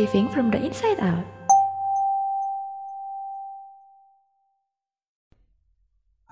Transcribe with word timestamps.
living 0.00 0.24
from 0.32 0.48
the 0.48 0.56
inside 0.56 0.96
out. 1.04 1.24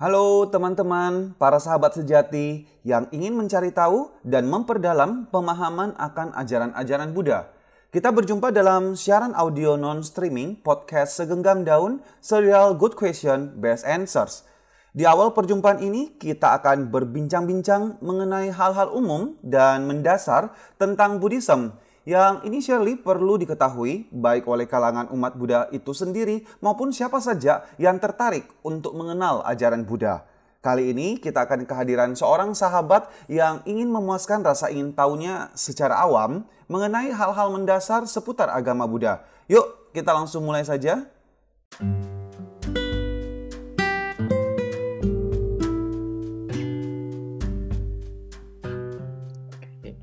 Halo 0.01 0.49
teman-teman, 0.49 1.37
para 1.37 1.61
sahabat 1.61 1.93
sejati 1.93 2.65
yang 2.81 3.05
ingin 3.13 3.37
mencari 3.37 3.69
tahu 3.69 4.09
dan 4.25 4.49
memperdalam 4.49 5.29
pemahaman 5.29 5.93
akan 5.93 6.33
ajaran-ajaran 6.41 7.13
Buddha. 7.13 7.53
Kita 7.93 8.09
berjumpa 8.09 8.49
dalam 8.49 8.97
siaran 8.97 9.37
audio 9.37 9.77
non-streaming 9.77 10.65
podcast 10.65 11.21
Segenggam 11.21 11.61
Daun 11.61 12.01
Serial 12.17 12.73
Good 12.73 12.97
Question 12.97 13.61
Best 13.61 13.85
Answers. 13.85 14.41
Di 14.89 15.05
awal 15.05 15.37
perjumpaan 15.37 15.85
ini, 15.85 16.17
kita 16.17 16.57
akan 16.57 16.89
berbincang-bincang 16.89 18.01
mengenai 18.01 18.49
hal-hal 18.49 18.89
umum 18.89 19.37
dan 19.45 19.85
mendasar 19.85 20.49
tentang 20.81 21.21
Buddhism 21.21 21.77
yang 22.07 22.41
initially 22.41 22.97
perlu 22.97 23.37
diketahui 23.37 24.09
baik 24.09 24.49
oleh 24.49 24.65
kalangan 24.65 25.09
umat 25.13 25.37
Buddha 25.37 25.69
itu 25.69 25.93
sendiri 25.93 26.41
maupun 26.57 26.89
siapa 26.89 27.21
saja 27.21 27.65
yang 27.77 28.01
tertarik 28.01 28.49
untuk 28.65 28.97
mengenal 28.97 29.45
ajaran 29.45 29.85
Buddha. 29.85 30.25
Kali 30.61 30.93
ini 30.93 31.17
kita 31.17 31.49
akan 31.49 31.65
kehadiran 31.65 32.13
seorang 32.13 32.53
sahabat 32.53 33.09
yang 33.25 33.65
ingin 33.65 33.89
memuaskan 33.89 34.45
rasa 34.45 34.69
ingin 34.69 34.93
tahunya 34.93 35.49
secara 35.57 35.97
awam 35.97 36.45
mengenai 36.69 37.09
hal-hal 37.09 37.49
mendasar 37.49 38.05
seputar 38.05 38.53
agama 38.53 38.85
Buddha. 38.85 39.25
Yuk, 39.49 39.89
kita 39.89 40.13
langsung 40.13 40.45
mulai 40.45 40.61
saja. 40.61 41.09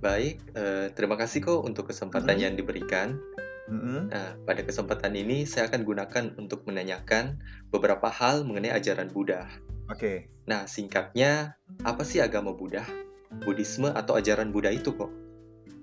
Baik, 0.09 0.41
eh, 0.57 0.89
terima 0.97 1.21
kasih 1.21 1.45
kok 1.45 1.61
untuk 1.69 1.93
kesempatan 1.93 2.41
Mhm. 2.41 2.45
yang 2.49 2.55
diberikan. 2.57 3.21
Mm-mm. 3.69 4.09
Nah, 4.09 4.41
pada 4.49 4.65
kesempatan 4.65 5.13
ini 5.13 5.45
saya 5.45 5.69
akan 5.69 5.85
gunakan 5.85 6.25
untuk 6.41 6.65
menanyakan 6.65 7.37
beberapa 7.69 8.09
hal 8.09 8.41
mengenai 8.49 8.73
ajaran 8.73 9.13
Buddha. 9.13 9.45
Oke. 9.93 10.33
Nah, 10.49 10.65
singkatnya, 10.65 11.61
apa 11.85 12.09
sih 12.09 12.25
agama 12.25 12.57
Buddha? 12.57 12.89
Buddhisme 13.45 13.93
atau 13.93 14.17
ajaran 14.17 14.49
Buddha 14.49 14.73
itu 14.73 14.97
kok? 14.97 15.13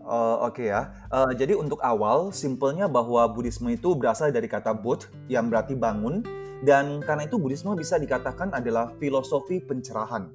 Eh, 0.02 0.38
Oke 0.42 0.73
ya. 0.73 0.89
Eh, 1.14 1.38
jadi 1.38 1.54
untuk 1.54 1.78
awal, 1.86 2.34
simpelnya 2.34 2.89
bahwa 2.89 3.30
Buddhisme 3.30 3.70
itu 3.78 3.94
berasal 3.94 4.34
dari 4.34 4.50
kata 4.50 4.73
Bud 4.73 5.06
yang 5.30 5.54
berarti 5.54 5.78
bangun 5.78 6.26
dan 6.66 6.98
karena 7.06 7.30
itu 7.30 7.38
Buddhisme 7.38 7.78
bisa 7.78 8.02
dikatakan 8.02 8.50
adalah 8.58 8.89
filosofi 8.98 9.62
pencerahan. 9.62 10.34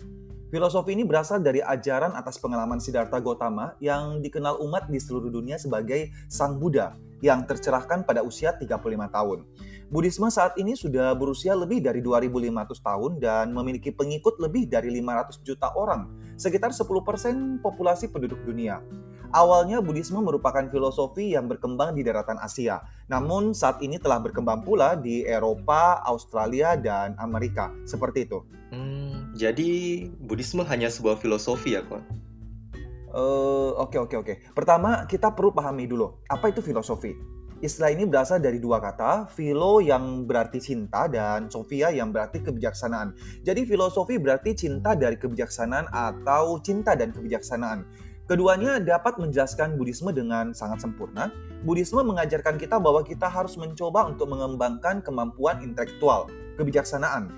Filosofi 0.51 0.99
ini 0.99 1.07
berasal 1.07 1.47
dari 1.47 1.63
ajaran 1.63 2.11
atas 2.19 2.35
pengalaman 2.43 2.83
Siddhartha 2.83 3.23
Gautama 3.23 3.79
yang 3.79 4.19
dikenal 4.19 4.59
umat 4.67 4.91
di 4.91 4.99
seluruh 4.99 5.31
dunia 5.31 5.55
sebagai 5.63 6.11
Sang 6.27 6.59
Buddha 6.59 6.99
yang 7.23 7.47
tercerahkan 7.47 8.03
pada 8.03 8.27
usia 8.27 8.59
35 8.59 8.83
tahun. 9.15 9.47
Buddhisme 9.95 10.27
saat 10.27 10.59
ini 10.59 10.75
sudah 10.75 11.15
berusia 11.15 11.55
lebih 11.55 11.79
dari 11.79 12.03
2500 12.03 12.67
tahun 12.83 13.13
dan 13.23 13.55
memiliki 13.55 13.95
pengikut 13.95 14.43
lebih 14.43 14.67
dari 14.67 14.91
500 14.99 15.39
juta 15.47 15.71
orang, 15.79 16.11
sekitar 16.35 16.75
10% 16.75 17.63
populasi 17.63 18.11
penduduk 18.11 18.43
dunia. 18.43 18.83
Awalnya 19.31 19.79
Buddhisme 19.79 20.19
merupakan 20.19 20.67
filosofi 20.67 21.39
yang 21.39 21.47
berkembang 21.47 21.95
di 21.95 22.03
daratan 22.03 22.43
Asia, 22.43 22.83
namun 23.07 23.55
saat 23.55 23.79
ini 23.79 24.03
telah 24.03 24.19
berkembang 24.19 24.67
pula 24.67 24.99
di 24.99 25.23
Eropa, 25.23 26.03
Australia, 26.03 26.75
dan 26.75 27.15
Amerika. 27.23 27.71
Seperti 27.87 28.27
itu. 28.27 28.43
Hmm, 28.75 29.00
jadi 29.41 29.71
Buddhisme 30.21 30.61
hanya 30.69 30.93
sebuah 30.93 31.17
filosofi 31.17 31.73
ya 31.73 31.81
kok? 31.81 32.05
Eh, 33.11 33.71
Oke, 33.81 33.97
oke, 33.97 34.17
oke. 34.21 34.35
Pertama, 34.53 35.09
kita 35.09 35.33
perlu 35.33 35.57
pahami 35.57 35.89
dulu, 35.89 36.21
apa 36.29 36.53
itu 36.53 36.61
filosofi? 36.61 37.17
Istilah 37.61 37.93
ini 37.93 38.09
berasal 38.09 38.41
dari 38.41 38.57
dua 38.57 38.81
kata, 38.81 39.29
philo 39.29 39.85
yang 39.85 40.25
berarti 40.25 40.61
cinta 40.61 41.05
dan 41.13 41.53
sophia 41.53 41.93
yang 41.93 42.09
berarti 42.09 42.41
kebijaksanaan. 42.41 43.13
Jadi 43.45 43.69
filosofi 43.69 44.17
berarti 44.17 44.57
cinta 44.57 44.97
dari 44.97 45.21
kebijaksanaan 45.21 45.93
atau 45.93 46.57
cinta 46.65 46.97
dan 46.97 47.13
kebijaksanaan. 47.13 47.85
Keduanya 48.25 48.81
dapat 48.81 49.21
menjelaskan 49.21 49.77
Buddhisme 49.77 50.09
dengan 50.17 50.57
sangat 50.57 50.81
sempurna. 50.81 51.29
Buddhisme 51.61 52.01
mengajarkan 52.01 52.57
kita 52.57 52.81
bahwa 52.81 53.05
kita 53.05 53.29
harus 53.29 53.61
mencoba 53.61 54.09
untuk 54.09 54.33
mengembangkan 54.33 55.05
kemampuan 55.05 55.61
intelektual, 55.61 56.33
kebijaksanaan, 56.57 57.29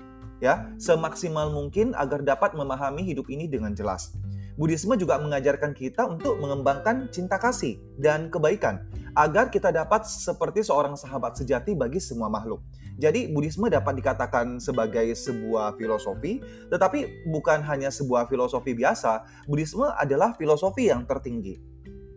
ya, 0.43 0.67
semaksimal 0.75 1.47
mungkin 1.55 1.95
agar 1.95 2.19
dapat 2.19 2.51
memahami 2.51 3.07
hidup 3.07 3.31
ini 3.31 3.47
dengan 3.47 3.71
jelas. 3.71 4.11
Buddhisme 4.59 4.93
juga 4.99 5.17
mengajarkan 5.17 5.73
kita 5.73 6.05
untuk 6.05 6.37
mengembangkan 6.37 7.09
cinta 7.09 7.41
kasih 7.41 7.79
dan 7.97 8.29
kebaikan 8.29 8.85
agar 9.17 9.49
kita 9.49 9.73
dapat 9.73 10.05
seperti 10.05 10.61
seorang 10.61 10.93
sahabat 10.93 11.39
sejati 11.39 11.73
bagi 11.73 11.97
semua 11.97 12.29
makhluk. 12.29 12.61
Jadi 13.01 13.33
Buddhisme 13.33 13.73
dapat 13.73 13.97
dikatakan 13.97 14.61
sebagai 14.61 15.09
sebuah 15.17 15.73
filosofi, 15.81 16.37
tetapi 16.69 17.25
bukan 17.33 17.65
hanya 17.65 17.89
sebuah 17.89 18.29
filosofi 18.29 18.77
biasa. 18.77 19.25
Buddhisme 19.49 19.89
adalah 19.89 20.37
filosofi 20.37 20.93
yang 20.93 21.09
tertinggi. 21.09 21.57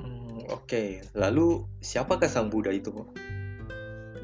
Hmm, 0.04 0.44
oke. 0.52 1.16
Lalu, 1.16 1.64
siapakah 1.80 2.28
Sang 2.28 2.52
Buddha 2.52 2.68
itu? 2.68 2.92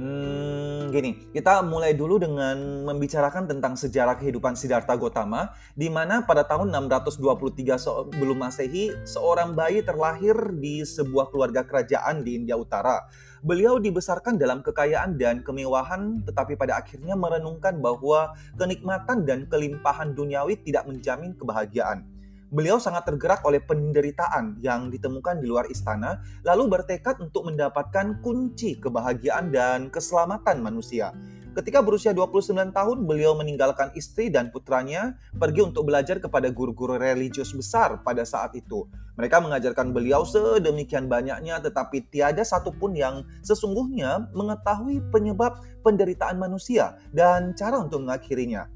Hmm, 0.02 0.90
gini, 0.90 1.30
kita 1.30 1.62
mulai 1.62 1.94
dulu 1.94 2.18
dengan 2.18 2.58
membicarakan 2.82 3.46
tentang 3.46 3.78
sejarah 3.78 4.18
kehidupan 4.18 4.58
Siddhartha 4.58 4.98
Gautama, 4.98 5.54
di 5.78 5.86
mana 5.86 6.26
pada 6.26 6.42
tahun 6.42 6.74
623 6.74 7.78
sebelum 7.78 8.34
Masehi, 8.34 8.90
seorang 9.06 9.54
bayi 9.54 9.86
terlahir 9.86 10.34
di 10.58 10.82
sebuah 10.82 11.30
keluarga 11.30 11.62
kerajaan 11.62 12.26
di 12.26 12.34
India 12.34 12.58
Utara. 12.58 13.06
Beliau 13.46 13.78
dibesarkan 13.78 14.42
dalam 14.42 14.58
kekayaan 14.66 15.14
dan 15.22 15.46
kemewahan, 15.46 16.26
tetapi 16.26 16.58
pada 16.58 16.82
akhirnya 16.82 17.14
merenungkan 17.14 17.78
bahwa 17.78 18.34
kenikmatan 18.58 19.22
dan 19.22 19.46
kelimpahan 19.46 20.18
duniawi 20.18 20.58
tidak 20.66 20.82
menjamin 20.90 21.30
kebahagiaan. 21.38 22.11
Beliau 22.52 22.76
sangat 22.76 23.08
tergerak 23.08 23.40
oleh 23.48 23.64
penderitaan 23.64 24.60
yang 24.60 24.92
ditemukan 24.92 25.40
di 25.40 25.48
luar 25.48 25.64
istana, 25.72 26.20
lalu 26.44 26.68
bertekad 26.68 27.16
untuk 27.24 27.48
mendapatkan 27.48 28.20
kunci 28.20 28.76
kebahagiaan 28.76 29.48
dan 29.48 29.88
keselamatan 29.88 30.60
manusia. 30.60 31.16
Ketika 31.52 31.84
berusia 31.84 32.12
29 32.16 32.72
tahun, 32.72 33.04
beliau 33.04 33.36
meninggalkan 33.36 33.92
istri 33.92 34.32
dan 34.32 34.48
putranya 34.48 35.16
pergi 35.36 35.64
untuk 35.64 35.84
belajar 35.84 36.16
kepada 36.16 36.48
guru-guru 36.48 36.96
religius 36.96 37.52
besar 37.52 38.00
pada 38.00 38.24
saat 38.24 38.56
itu. 38.56 38.88
Mereka 39.20 39.36
mengajarkan 39.44 39.92
beliau 39.92 40.24
sedemikian 40.24 41.12
banyaknya, 41.12 41.60
tetapi 41.60 42.08
tiada 42.08 42.40
satupun 42.40 42.96
yang 42.96 43.20
sesungguhnya 43.44 44.32
mengetahui 44.32 45.04
penyebab 45.12 45.60
penderitaan 45.84 46.40
manusia 46.40 46.96
dan 47.12 47.52
cara 47.52 47.84
untuk 47.84 48.00
mengakhirinya. 48.00 48.71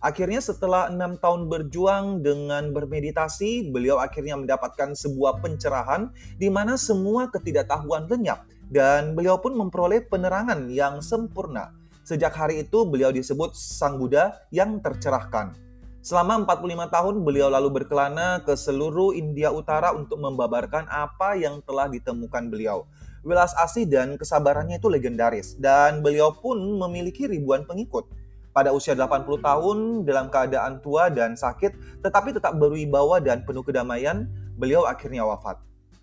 Akhirnya 0.00 0.40
setelah 0.40 0.88
enam 0.88 1.20
tahun 1.20 1.52
berjuang 1.52 2.24
dengan 2.24 2.72
bermeditasi, 2.72 3.68
beliau 3.68 4.00
akhirnya 4.00 4.32
mendapatkan 4.32 4.96
sebuah 4.96 5.44
pencerahan 5.44 6.08
di 6.40 6.48
mana 6.48 6.80
semua 6.80 7.28
ketidaktahuan 7.28 8.08
lenyap 8.08 8.48
dan 8.72 9.12
beliau 9.12 9.36
pun 9.36 9.52
memperoleh 9.52 10.00
penerangan 10.08 10.72
yang 10.72 11.04
sempurna. 11.04 11.76
Sejak 12.00 12.32
hari 12.32 12.64
itu 12.64 12.88
beliau 12.88 13.12
disebut 13.12 13.52
Sang 13.52 14.00
Buddha 14.00 14.40
yang 14.48 14.80
tercerahkan. 14.80 15.52
Selama 16.00 16.48
45 16.48 16.96
tahun 16.96 17.14
beliau 17.20 17.52
lalu 17.52 17.84
berkelana 17.84 18.40
ke 18.40 18.56
seluruh 18.56 19.12
India 19.12 19.52
Utara 19.52 19.92
untuk 19.92 20.16
membabarkan 20.16 20.88
apa 20.88 21.36
yang 21.36 21.60
telah 21.60 21.92
ditemukan 21.92 22.48
beliau. 22.48 22.88
Welas 23.20 23.52
asih 23.52 23.84
dan 23.84 24.16
kesabarannya 24.16 24.80
itu 24.80 24.88
legendaris 24.88 25.60
dan 25.60 26.00
beliau 26.00 26.32
pun 26.32 26.56
memiliki 26.56 27.28
ribuan 27.28 27.68
pengikut 27.68 28.08
pada 28.50 28.74
usia 28.74 28.98
80 28.98 29.26
tahun 29.40 29.76
dalam 30.02 30.26
keadaan 30.28 30.82
tua 30.82 31.08
dan 31.08 31.38
sakit, 31.38 32.02
tetapi 32.02 32.34
tetap 32.34 32.58
berwibawa 32.58 33.22
dan 33.22 33.46
penuh 33.46 33.62
kedamaian, 33.62 34.26
beliau 34.58 34.86
akhirnya 34.86 35.22
wafat. 35.22 35.58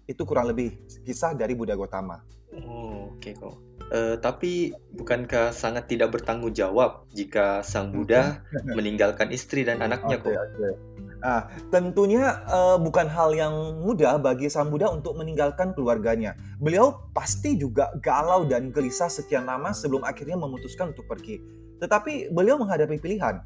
Itu 0.07 0.23
kurang 0.23 0.47
lebih 0.51 0.75
kisah 1.03 1.35
dari 1.35 1.53
Buddha 1.53 1.75
Gautama. 1.75 2.23
Oh, 2.55 3.11
oke 3.15 3.31
kok. 3.35 3.67
Eh, 3.87 4.19
tapi 4.19 4.75
bukankah 4.99 5.55
sangat 5.55 5.87
tidak 5.87 6.19
bertanggung 6.19 6.51
jawab 6.51 7.07
jika 7.15 7.63
Sang 7.63 7.95
Buddha 7.95 8.43
meninggalkan 8.77 9.31
istri 9.31 9.63
dan 9.63 9.79
anaknya 9.79 10.19
Oke, 10.19 10.35
kok? 10.35 10.35
oke. 10.35 10.69
Nah, 11.17 11.41
tentunya 11.71 12.43
eh, 12.45 12.77
bukan 12.83 13.07
hal 13.07 13.31
yang 13.31 13.79
mudah 13.79 14.19
bagi 14.19 14.51
Sang 14.51 14.67
Buddha 14.67 14.91
untuk 14.91 15.15
meninggalkan 15.15 15.71
keluarganya. 15.71 16.35
Beliau 16.59 17.07
pasti 17.15 17.55
juga 17.55 17.95
galau 18.03 18.43
dan 18.43 18.75
gelisah 18.75 19.07
sekian 19.07 19.47
lama 19.47 19.71
sebelum 19.71 20.03
akhirnya 20.03 20.35
memutuskan 20.35 20.91
untuk 20.91 21.07
pergi. 21.07 21.39
Tetapi 21.77 22.33
beliau 22.33 22.57
menghadapi 22.57 22.97
pilihan, 22.97 23.41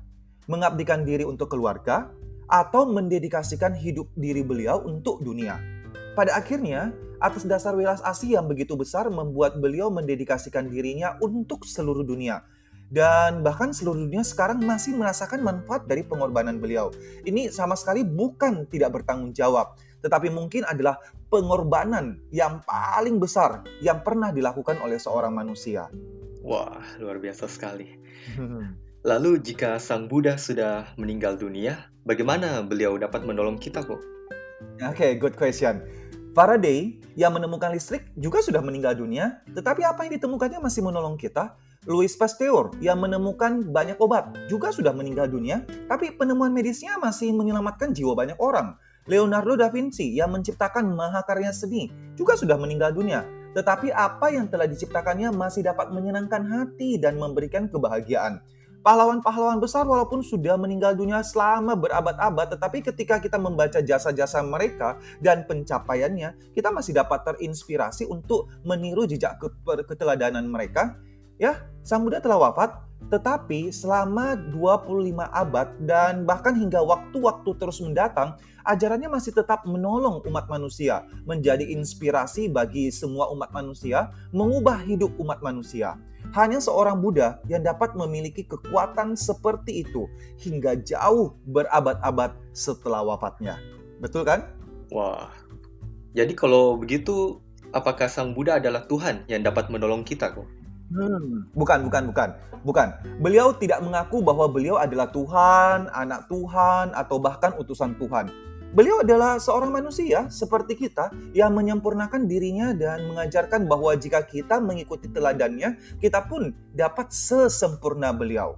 mengabdikan 0.47 1.03
diri 1.03 1.27
untuk 1.27 1.51
keluarga 1.51 2.11
atau 2.51 2.83
mendedikasikan 2.87 3.71
hidup 3.75 4.11
diri 4.19 4.43
beliau 4.43 4.83
untuk 4.83 5.23
dunia. 5.23 5.59
Pada 6.11 6.35
akhirnya, 6.35 6.91
atas 7.23 7.47
dasar 7.47 7.71
welas 7.77 8.03
asih 8.03 8.35
yang 8.35 8.51
begitu 8.51 8.75
besar 8.75 9.07
membuat 9.07 9.61
beliau 9.63 9.87
mendedikasikan 9.87 10.67
dirinya 10.67 11.15
untuk 11.23 11.63
seluruh 11.63 12.03
dunia. 12.03 12.43
dan 12.91 13.39
bahkan 13.39 13.71
seluruh 13.71 14.03
dunia 14.03 14.21
sekarang 14.21 14.59
masih 14.67 14.99
merasakan 14.99 15.39
manfaat 15.39 15.87
dari 15.87 16.03
pengorbanan 16.03 16.59
beliau. 16.59 16.91
Ini 17.23 17.47
sama 17.47 17.79
sekali 17.79 18.03
bukan 18.03 18.67
tidak 18.67 18.99
bertanggung 18.99 19.31
jawab, 19.31 19.79
tetapi 20.03 20.27
mungkin 20.27 20.67
adalah 20.67 20.99
pengorbanan 21.31 22.19
yang 22.35 22.59
paling 22.67 23.15
besar 23.15 23.63
yang 23.79 24.03
pernah 24.03 24.35
dilakukan 24.35 24.75
oleh 24.83 24.99
seorang 24.99 25.31
manusia. 25.31 25.87
Wah, 26.41 26.81
luar 26.97 27.21
biasa 27.21 27.45
sekali. 27.45 27.85
Lalu 29.01 29.41
jika 29.41 29.77
Sang 29.77 30.09
Buddha 30.09 30.37
sudah 30.37 30.89
meninggal 30.97 31.37
dunia, 31.37 31.89
bagaimana 32.05 32.65
beliau 32.65 32.97
dapat 32.97 33.25
menolong 33.25 33.61
kita 33.61 33.85
kok? 33.85 34.01
Oke, 34.81 34.93
okay, 34.93 35.11
good 35.17 35.37
question. 35.37 35.85
Faraday 36.31 36.97
yang 37.19 37.35
menemukan 37.35 37.69
listrik 37.75 38.09
juga 38.15 38.39
sudah 38.39 38.63
meninggal 38.63 38.95
dunia, 38.95 39.43
tetapi 39.51 39.83
apa 39.83 40.07
yang 40.07 40.15
ditemukannya 40.17 40.63
masih 40.63 40.81
menolong 40.81 41.19
kita. 41.19 41.53
Louis 41.89 42.13
Pasteur 42.13 42.71
yang 42.77 43.01
menemukan 43.01 43.65
banyak 43.73 43.97
obat 43.97 44.31
juga 44.45 44.69
sudah 44.69 44.93
meninggal 44.93 45.27
dunia, 45.27 45.65
tapi 45.89 46.13
penemuan 46.13 46.53
medisnya 46.53 46.95
masih 47.01 47.33
menyelamatkan 47.33 47.89
jiwa 47.91 48.13
banyak 48.13 48.37
orang. 48.37 48.77
Leonardo 49.09 49.57
da 49.57 49.73
Vinci 49.73 50.13
yang 50.13 50.29
menciptakan 50.29 50.93
mahakarya 50.93 51.49
seni 51.49 51.89
juga 52.13 52.37
sudah 52.37 52.53
meninggal 52.53 52.93
dunia, 52.93 53.25
tetapi 53.51 53.91
apa 53.91 54.31
yang 54.31 54.47
telah 54.47 54.67
diciptakannya 54.67 55.31
masih 55.35 55.63
dapat 55.65 55.91
menyenangkan 55.91 56.43
hati 56.47 56.95
dan 56.99 57.19
memberikan 57.19 57.67
kebahagiaan. 57.67 58.39
Pahlawan-pahlawan 58.81 59.61
besar 59.61 59.85
walaupun 59.85 60.25
sudah 60.25 60.57
meninggal 60.57 60.97
dunia 60.97 61.21
selama 61.21 61.77
berabad-abad, 61.77 62.57
tetapi 62.57 62.81
ketika 62.81 63.21
kita 63.21 63.37
membaca 63.37 63.77
jasa-jasa 63.77 64.41
mereka 64.41 64.97
dan 65.21 65.45
pencapaiannya, 65.45 66.57
kita 66.57 66.73
masih 66.73 66.97
dapat 66.97 67.21
terinspirasi 67.21 68.09
untuk 68.09 68.49
meniru 68.65 69.05
jejak 69.05 69.37
keteladanan 69.85 70.49
mereka. 70.49 70.97
Ya, 71.41 71.65
Sang 71.81 72.05
Buddha 72.05 72.21
telah 72.21 72.37
wafat, 72.37 72.69
tetapi 73.09 73.73
selama 73.73 74.37
25 74.53 75.25
abad 75.33 75.73
dan 75.89 76.21
bahkan 76.21 76.53
hingga 76.53 76.85
waktu-waktu 76.85 77.57
terus 77.57 77.81
mendatang, 77.81 78.37
ajarannya 78.61 79.09
masih 79.09 79.33
tetap 79.33 79.65
menolong 79.65 80.21
umat 80.29 80.45
manusia, 80.45 81.01
menjadi 81.25 81.65
inspirasi 81.65 82.45
bagi 82.45 82.93
semua 82.93 83.33
umat 83.33 83.49
manusia, 83.57 84.13
mengubah 84.29 84.85
hidup 84.85 85.09
umat 85.17 85.41
manusia. 85.41 85.97
Hanya 86.37 86.61
seorang 86.61 87.01
Buddha 87.01 87.41
yang 87.49 87.65
dapat 87.65 87.97
memiliki 87.97 88.45
kekuatan 88.45 89.17
seperti 89.17 89.81
itu 89.81 90.05
hingga 90.37 90.77
jauh 90.77 91.33
berabad-abad 91.49 92.37
setelah 92.53 93.01
wafatnya. 93.01 93.57
Betul 93.97 94.29
kan? 94.29 94.45
Wah. 94.93 95.33
Jadi 96.13 96.37
kalau 96.37 96.77
begitu, 96.77 97.41
apakah 97.73 98.05
Sang 98.05 98.37
Buddha 98.37 98.61
adalah 98.61 98.85
Tuhan 98.85 99.25
yang 99.25 99.41
dapat 99.41 99.73
menolong 99.73 100.05
kita 100.05 100.37
kok? 100.37 100.60
Hmm, 100.91 101.47
bukan, 101.55 101.87
bukan, 101.87 102.03
bukan, 102.11 102.29
bukan. 102.67 102.87
Beliau 103.23 103.55
tidak 103.55 103.79
mengaku 103.79 104.19
bahwa 104.19 104.51
beliau 104.51 104.75
adalah 104.75 105.07
Tuhan, 105.07 105.87
anak 105.87 106.27
Tuhan, 106.27 106.91
atau 106.91 107.15
bahkan 107.15 107.55
utusan 107.55 107.95
Tuhan. 107.95 108.27
Beliau 108.71 109.03
adalah 109.03 109.35
seorang 109.35 109.71
manusia 109.71 110.31
seperti 110.31 110.79
kita 110.79 111.11
yang 111.35 111.51
menyempurnakan 111.55 112.23
dirinya 112.23 112.71
dan 112.71 113.03
mengajarkan 113.07 113.67
bahwa 113.67 113.95
jika 113.99 114.23
kita 114.23 114.63
mengikuti 114.63 115.11
teladannya, 115.11 115.75
kita 115.99 116.23
pun 116.27 116.55
dapat 116.71 117.11
sesempurna 117.11 118.15
beliau. 118.15 118.55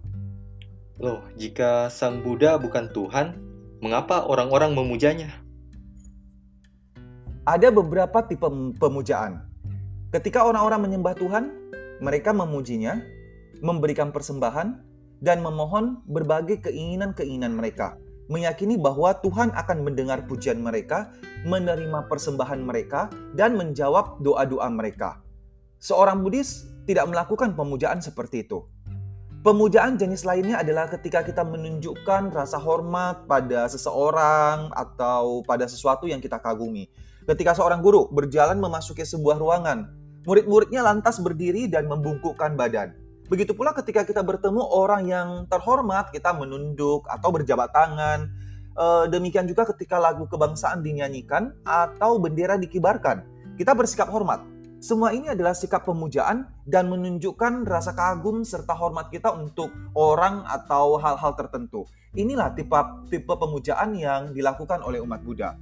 Loh, 1.01 1.25
jika 1.37 1.89
Sang 1.89 2.21
Buddha 2.21 2.61
bukan 2.61 2.93
Tuhan, 2.93 3.37
mengapa 3.81 4.25
orang-orang 4.29 4.77
memujanya? 4.77 5.33
Ada 7.49 7.73
beberapa 7.73 8.21
tipe 8.25 8.45
pemujaan. 8.77 9.49
Ketika 10.13 10.45
orang-orang 10.45 10.85
menyembah 10.85 11.17
Tuhan, 11.17 11.49
mereka 12.03 12.35
memujinya, 12.35 12.99
memberikan 13.63 14.11
persembahan, 14.11 14.91
dan 15.23 15.39
memohon 15.39 16.03
berbagai 16.03 16.67
keinginan-keinginan 16.67 17.55
mereka 17.55 17.95
meyakini 18.31 18.79
bahwa 18.79 19.11
Tuhan 19.19 19.51
akan 19.51 19.83
mendengar 19.83 20.23
pujian 20.29 20.59
mereka, 20.61 21.11
menerima 21.43 22.07
persembahan 22.07 22.63
mereka, 22.63 23.11
dan 23.35 23.59
menjawab 23.59 24.23
doa-doa 24.23 24.67
mereka. 24.71 25.19
Seorang 25.83 26.23
Buddhis 26.23 26.63
tidak 26.87 27.11
melakukan 27.11 27.55
pemujaan 27.55 27.99
seperti 27.99 28.47
itu. 28.47 28.63
Pemujaan 29.43 29.99
jenis 29.99 30.23
lainnya 30.23 30.63
adalah 30.63 30.87
ketika 30.87 31.19
kita 31.19 31.43
menunjukkan 31.43 32.31
rasa 32.31 32.55
hormat 32.55 33.27
pada 33.27 33.67
seseorang 33.67 34.71
atau 34.71 35.43
pada 35.43 35.67
sesuatu 35.67 36.07
yang 36.07 36.23
kita 36.23 36.39
kagumi. 36.39 36.87
Ketika 37.27 37.51
seorang 37.51 37.83
guru 37.83 38.07
berjalan 38.07 38.55
memasuki 38.55 39.03
sebuah 39.03 39.35
ruangan, 39.35 40.02
murid-muridnya 40.23 40.83
lantas 40.83 41.19
berdiri 41.19 41.67
dan 41.67 41.87
membungkukkan 41.87 42.55
badan. 42.55 42.95
Begitu 43.31 43.55
pula 43.55 43.71
ketika 43.71 44.03
kita 44.03 44.19
bertemu 44.19 44.61
orang 44.61 45.07
yang 45.07 45.29
terhormat, 45.47 46.11
kita 46.11 46.35
menunduk 46.35 47.07
atau 47.07 47.29
berjabat 47.31 47.71
tangan. 47.71 48.27
E, 48.75 48.85
demikian 49.07 49.47
juga 49.47 49.63
ketika 49.71 49.95
lagu 49.99 50.27
kebangsaan 50.27 50.83
dinyanyikan 50.83 51.55
atau 51.63 52.19
bendera 52.19 52.59
dikibarkan, 52.59 53.23
kita 53.55 53.71
bersikap 53.71 54.11
hormat. 54.11 54.43
Semua 54.83 55.15
ini 55.15 55.31
adalah 55.31 55.55
sikap 55.55 55.87
pemujaan 55.87 56.43
dan 56.67 56.91
menunjukkan 56.91 57.63
rasa 57.63 57.95
kagum 57.95 58.43
serta 58.43 58.75
hormat 58.75 59.07
kita 59.07 59.31
untuk 59.31 59.71
orang 59.95 60.43
atau 60.43 60.99
hal-hal 60.99 61.31
tertentu. 61.39 61.87
Inilah 62.19 62.51
tipe 62.51 62.75
tipe 63.07 63.31
pemujaan 63.31 63.95
yang 63.95 64.35
dilakukan 64.35 64.83
oleh 64.83 64.99
umat 64.99 65.23
Buddha. 65.23 65.55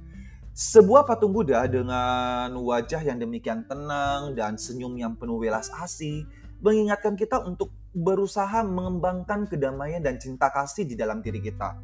Sebuah 0.52 1.08
patung 1.08 1.32
Buddha 1.32 1.64
dengan 1.64 2.52
wajah 2.52 3.00
yang 3.00 3.16
demikian 3.16 3.64
tenang 3.64 4.36
dan 4.36 4.60
senyum 4.60 4.92
yang 5.00 5.16
penuh 5.16 5.40
welas 5.40 5.72
asih 5.80 6.28
mengingatkan 6.60 7.16
kita 7.16 7.40
untuk 7.40 7.72
berusaha 7.96 8.60
mengembangkan 8.60 9.48
kedamaian 9.48 10.04
dan 10.04 10.20
cinta 10.20 10.52
kasih 10.52 10.84
di 10.84 10.92
dalam 10.92 11.24
diri 11.24 11.40
kita. 11.40 11.80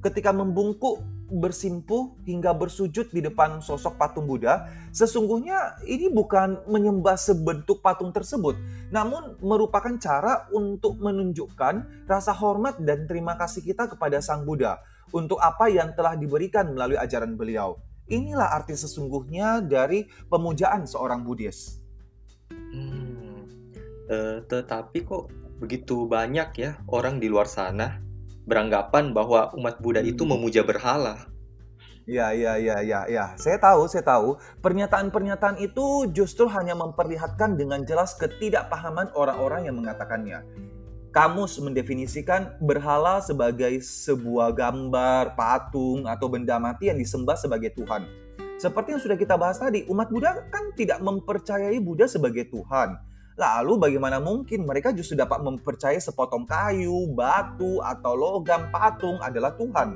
Ketika 0.00 0.32
membungkuk, 0.32 1.04
bersimpuh, 1.28 2.16
hingga 2.24 2.56
bersujud 2.56 3.12
di 3.12 3.20
depan 3.20 3.60
sosok 3.60 4.00
patung 4.00 4.24
Buddha, 4.24 4.64
sesungguhnya 4.96 5.84
ini 5.84 6.08
bukan 6.08 6.64
menyembah 6.72 7.20
sebentuk 7.20 7.84
patung 7.84 8.16
tersebut, 8.16 8.56
namun 8.88 9.36
merupakan 9.44 9.92
cara 10.00 10.48
untuk 10.56 10.96
menunjukkan 11.04 12.08
rasa 12.08 12.32
hormat 12.32 12.80
dan 12.80 13.04
terima 13.04 13.36
kasih 13.36 13.60
kita 13.60 13.92
kepada 13.92 14.24
Sang 14.24 14.48
Buddha 14.48 14.80
untuk 15.12 15.36
apa 15.36 15.68
yang 15.68 15.92
telah 15.92 16.16
diberikan 16.16 16.72
melalui 16.72 16.96
ajaran 16.96 17.36
beliau. 17.36 17.76
Inilah 18.06 18.54
arti 18.54 18.78
sesungguhnya 18.78 19.62
dari 19.62 20.06
pemujaan 20.30 20.86
seorang 20.86 21.26
Buddhis. 21.26 21.82
Hmm. 22.50 23.42
Uh, 24.06 24.38
tetapi 24.46 25.02
kok 25.02 25.26
begitu 25.58 26.06
banyak 26.06 26.48
ya 26.54 26.70
orang 26.86 27.18
di 27.18 27.26
luar 27.26 27.50
sana 27.50 27.98
beranggapan 28.46 29.10
bahwa 29.10 29.50
umat 29.58 29.82
Buddha 29.82 30.00
itu 30.06 30.22
hmm. 30.22 30.38
memuja 30.38 30.62
berhala. 30.62 31.26
Ya, 32.06 32.30
ya, 32.30 32.54
ya, 32.54 32.78
ya, 32.86 33.02
ya. 33.10 33.34
Saya 33.34 33.58
tahu, 33.58 33.90
saya 33.90 34.06
tahu. 34.06 34.38
Pernyataan-pernyataan 34.62 35.58
itu 35.58 36.06
justru 36.14 36.46
hanya 36.46 36.78
memperlihatkan 36.78 37.58
dengan 37.58 37.82
jelas 37.82 38.14
ketidakpahaman 38.14 39.10
orang-orang 39.18 39.66
yang 39.66 39.74
mengatakannya. 39.74 40.46
Kamus 41.16 41.56
mendefinisikan 41.64 42.60
berhala 42.60 43.24
sebagai 43.24 43.80
sebuah 43.80 44.52
gambar, 44.52 45.32
patung, 45.32 46.04
atau 46.04 46.28
benda 46.28 46.60
mati 46.60 46.92
yang 46.92 47.00
disembah 47.00 47.40
sebagai 47.40 47.72
Tuhan. 47.72 48.04
Seperti 48.60 48.92
yang 48.92 49.00
sudah 49.00 49.16
kita 49.16 49.32
bahas 49.40 49.56
tadi, 49.56 49.88
umat 49.88 50.12
Buddha 50.12 50.44
kan 50.52 50.76
tidak 50.76 51.00
mempercayai 51.00 51.80
Buddha 51.80 52.04
sebagai 52.04 52.52
Tuhan 52.52 53.00
Lalu 53.36 53.76
bagaimana 53.76 54.16
mungkin 54.16 54.64
mereka 54.64 54.96
justru 54.96 55.12
dapat 55.12 55.44
mempercayai 55.44 56.00
sepotong 56.00 56.48
kayu, 56.48 57.04
batu, 57.12 57.84
atau 57.84 58.16
logam 58.16 58.72
patung 58.72 59.20
adalah 59.20 59.52
Tuhan? 59.60 59.92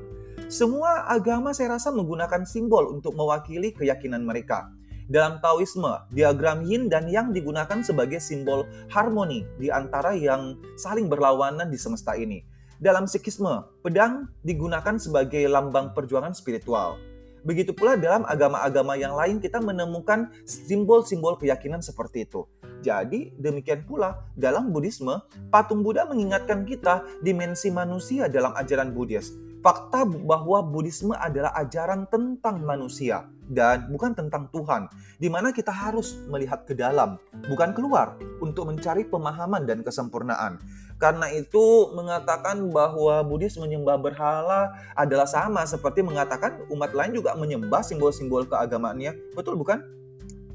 Semua 0.53 1.09
agama 1.09 1.57
saya 1.57 1.81
rasa 1.81 1.89
menggunakan 1.89 2.45
simbol 2.45 2.93
untuk 2.93 3.17
mewakili 3.17 3.73
keyakinan 3.73 4.29
mereka. 4.29 4.69
Dalam 5.11 5.43
Taoisme, 5.43 6.07
diagram 6.15 6.63
yin 6.63 6.87
dan 6.87 7.11
yang 7.11 7.35
digunakan 7.35 7.83
sebagai 7.83 8.23
simbol 8.23 8.63
harmoni 8.95 9.43
di 9.59 9.67
antara 9.67 10.15
yang 10.15 10.55
saling 10.79 11.11
berlawanan 11.11 11.67
di 11.67 11.75
semesta 11.75 12.15
ini. 12.15 12.47
Dalam 12.79 13.11
Sikhisme, 13.11 13.67
pedang 13.83 14.31
digunakan 14.47 14.95
sebagai 15.03 15.43
lambang 15.51 15.91
perjuangan 15.99 16.31
spiritual. 16.31 16.95
Begitu 17.43 17.75
pula 17.75 17.99
dalam 17.99 18.23
agama-agama 18.23 18.95
yang 18.95 19.19
lain 19.19 19.43
kita 19.43 19.59
menemukan 19.59 20.31
simbol-simbol 20.47 21.35
keyakinan 21.43 21.83
seperti 21.83 22.23
itu. 22.31 22.47
Jadi 22.79 23.35
demikian 23.35 23.83
pula 23.83 24.31
dalam 24.39 24.71
Buddhisme, 24.71 25.27
patung 25.51 25.83
Buddha 25.83 26.07
mengingatkan 26.07 26.63
kita 26.63 27.03
dimensi 27.19 27.67
manusia 27.75 28.31
dalam 28.31 28.55
ajaran 28.55 28.95
Buddhis. 28.95 29.35
Fakta 29.61 30.09
bahwa 30.09 30.65
Buddhisme 30.65 31.13
adalah 31.13 31.53
ajaran 31.61 32.09
tentang 32.09 32.65
manusia 32.65 33.29
dan 33.51 33.93
bukan 33.93 34.17
tentang 34.17 34.49
Tuhan, 34.55 34.89
di 35.21 35.29
mana 35.29 35.53
kita 35.53 35.69
harus 35.69 36.17
melihat 36.33 36.65
ke 36.65 36.73
dalam, 36.73 37.21
bukan 37.51 37.77
keluar, 37.77 38.17
untuk 38.41 38.73
mencari 38.73 39.05
pemahaman 39.05 39.69
dan 39.69 39.85
kesempurnaan. 39.85 40.57
Karena 40.97 41.29
itu 41.29 41.93
mengatakan 41.93 42.73
bahwa 42.73 43.21
Buddhis 43.21 43.61
menyembah 43.61 44.01
berhala 44.01 44.73
adalah 44.97 45.29
sama 45.29 45.67
seperti 45.69 46.01
mengatakan 46.01 46.65
umat 46.73 46.97
lain 46.97 47.21
juga 47.21 47.37
menyembah 47.37 47.85
simbol-simbol 47.85 48.49
keagamaannya. 48.49 49.37
Betul 49.37 49.61
bukan? 49.61 49.85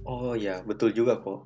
Oh 0.02 0.34
ya, 0.34 0.66
betul 0.66 0.90
juga 0.96 1.22
kok. 1.22 1.46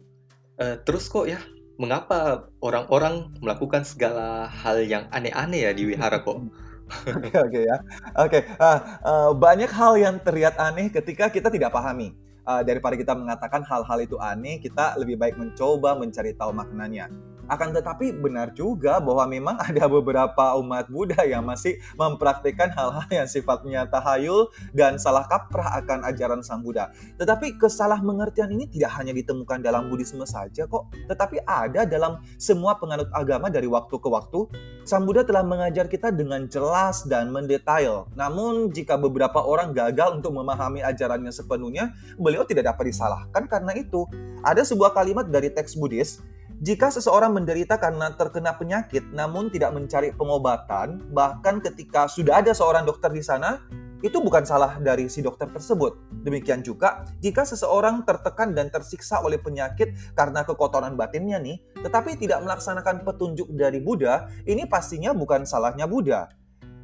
Uh, 0.59 0.79
terus 0.87 1.11
kok 1.11 1.27
ya, 1.27 1.39
mengapa 1.79 2.51
orang-orang 2.63 3.31
melakukan 3.39 3.87
segala 3.87 4.47
hal 4.47 4.83
yang 4.83 5.07
aneh-aneh 5.15 5.67
ya 5.67 5.71
di 5.71 5.87
wihara 5.87 6.23
kok? 6.23 6.43
Oke 6.89 7.31
oke 7.37 7.59
ya. 7.63 7.77
Oke, 8.17 8.39
ah, 8.57 8.77
eh, 9.01 9.31
banyak 9.37 9.71
hal 9.71 9.93
yang 10.01 10.15
terlihat 10.19 10.57
aneh 10.57 10.89
ketika 10.89 11.29
kita 11.29 11.47
tidak 11.53 11.69
pahami. 11.73 12.13
Ah, 12.49 12.65
daripada 12.65 12.97
kita 12.97 13.13
mengatakan 13.13 13.61
hal-hal 13.61 13.99
itu 14.01 14.17
aneh, 14.17 14.57
kita 14.57 14.97
lebih 14.97 15.21
baik 15.21 15.37
mencoba 15.37 15.93
mencari 15.93 16.33
tahu 16.33 16.49
maknanya. 16.49 17.05
Akan 17.49 17.73
tetapi 17.73 18.13
benar 18.13 18.53
juga 18.53 19.01
bahwa 19.01 19.25
memang 19.25 19.57
ada 19.67 19.89
beberapa 19.89 20.53
umat 20.61 20.87
Buddha 20.87 21.25
yang 21.25 21.41
masih 21.43 21.81
mempraktikkan 21.97 22.69
hal-hal 22.71 23.09
yang 23.09 23.27
sifatnya 23.27 23.89
tahayul 23.89 24.53
dan 24.71 25.01
salah 25.01 25.25
kaprah 25.25 25.81
akan 25.81 26.05
ajaran 26.05 26.45
Sang 26.45 26.61
Buddha. 26.61 26.93
Tetapi 27.17 27.57
kesalah 27.57 27.99
mengertian 28.05 28.53
ini 28.53 28.69
tidak 28.69 28.93
hanya 29.01 29.11
ditemukan 29.11 29.65
dalam 29.65 29.89
Buddhisme 29.89 30.23
saja 30.29 30.69
kok, 30.69 30.93
tetapi 31.09 31.41
ada 31.43 31.89
dalam 31.89 32.21
semua 32.37 32.77
penganut 32.77 33.09
agama 33.11 33.49
dari 33.49 33.65
waktu 33.65 33.97
ke 33.97 34.07
waktu. 34.07 34.45
Sang 34.85 35.05
Buddha 35.05 35.25
telah 35.25 35.41
mengajar 35.41 35.89
kita 35.89 36.13
dengan 36.13 36.45
jelas 36.45 37.05
dan 37.09 37.33
mendetail. 37.33 38.09
Namun 38.13 38.69
jika 38.69 38.97
beberapa 38.97 39.41
orang 39.41 39.73
gagal 39.73 40.21
untuk 40.21 40.37
memahami 40.37 40.85
ajarannya 40.85 41.33
sepenuhnya, 41.33 41.93
beliau 42.17 42.45
tidak 42.45 42.73
dapat 42.73 42.93
disalahkan 42.93 43.49
karena 43.49 43.73
itu. 43.73 44.05
Ada 44.45 44.63
sebuah 44.65 44.93
kalimat 44.95 45.27
dari 45.27 45.51
teks 45.51 45.75
Buddhis 45.75 46.21
jika 46.59 46.91
seseorang 46.91 47.31
menderita 47.31 47.79
karena 47.79 48.11
terkena 48.19 48.51
penyakit 48.51 49.07
namun 49.15 49.47
tidak 49.47 49.71
mencari 49.71 50.11
pengobatan, 50.11 50.99
bahkan 51.15 51.63
ketika 51.63 52.11
sudah 52.11 52.43
ada 52.43 52.51
seorang 52.51 52.83
dokter 52.83 53.07
di 53.15 53.23
sana, 53.23 53.63
itu 54.03 54.19
bukan 54.19 54.43
salah 54.43 54.75
dari 54.75 55.07
si 55.07 55.23
dokter 55.23 55.47
tersebut. 55.47 55.95
Demikian 56.27 56.59
juga 56.59 57.07
jika 57.23 57.47
seseorang 57.47 58.03
tertekan 58.03 58.51
dan 58.51 58.67
tersiksa 58.67 59.23
oleh 59.23 59.39
penyakit 59.39 59.95
karena 60.19 60.43
kekotoran 60.43 60.99
batinnya 60.99 61.39
nih, 61.39 61.63
tetapi 61.79 62.19
tidak 62.19 62.43
melaksanakan 62.43 63.07
petunjuk 63.07 63.47
dari 63.55 63.79
Buddha, 63.79 64.27
ini 64.43 64.67
pastinya 64.67 65.15
bukan 65.15 65.47
salahnya 65.47 65.87
Buddha. 65.87 66.27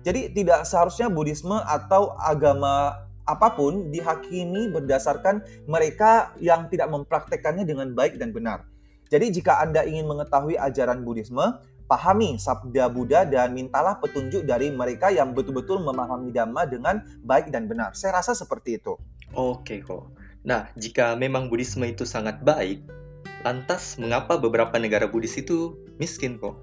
Jadi 0.07 0.31
tidak 0.31 0.63
seharusnya 0.63 1.11
Buddhisme 1.11 1.59
atau 1.67 2.15
agama 2.15 3.03
apa 3.27 3.51
pun 3.57 3.91
dihakimi 3.91 4.71
berdasarkan 4.71 5.43
mereka 5.67 6.31
yang 6.39 6.71
tidak 6.71 6.87
mempraktekannya 6.93 7.67
dengan 7.67 7.91
baik 7.91 8.15
dan 8.21 8.31
benar. 8.31 8.74
Jadi 9.09 9.41
jika 9.41 9.61
Anda 9.61 9.85
ingin 9.85 10.09
mengetahui 10.09 10.57
ajaran 10.57 11.05
Buddhisme, 11.05 11.61
pahami 11.85 12.41
sabda 12.41 12.89
Buddha 12.89 13.23
dan 13.25 13.53
mintalah 13.53 14.01
petunjuk 14.01 14.43
dari 14.49 14.73
mereka 14.73 15.13
yang 15.13 15.37
betul-betul 15.37 15.81
memahami 15.85 16.33
Dhamma 16.33 16.65
dengan 16.65 17.05
baik 17.21 17.53
dan 17.53 17.69
benar. 17.69 17.93
Saya 17.93 18.17
rasa 18.21 18.33
seperti 18.33 18.81
itu. 18.81 18.97
Oke 19.37 19.85
kok. 19.85 20.09
Nah, 20.45 20.69
jika 20.77 21.13
memang 21.17 21.49
Buddhisme 21.49 21.85
itu 21.85 22.05
sangat 22.05 22.41
baik, 22.41 22.85
lantas 23.45 23.97
mengapa 24.01 24.37
beberapa 24.41 24.73
negara 24.81 25.05
Buddhis 25.05 25.37
itu 25.37 25.77
miskin 26.01 26.41
kok? 26.41 26.57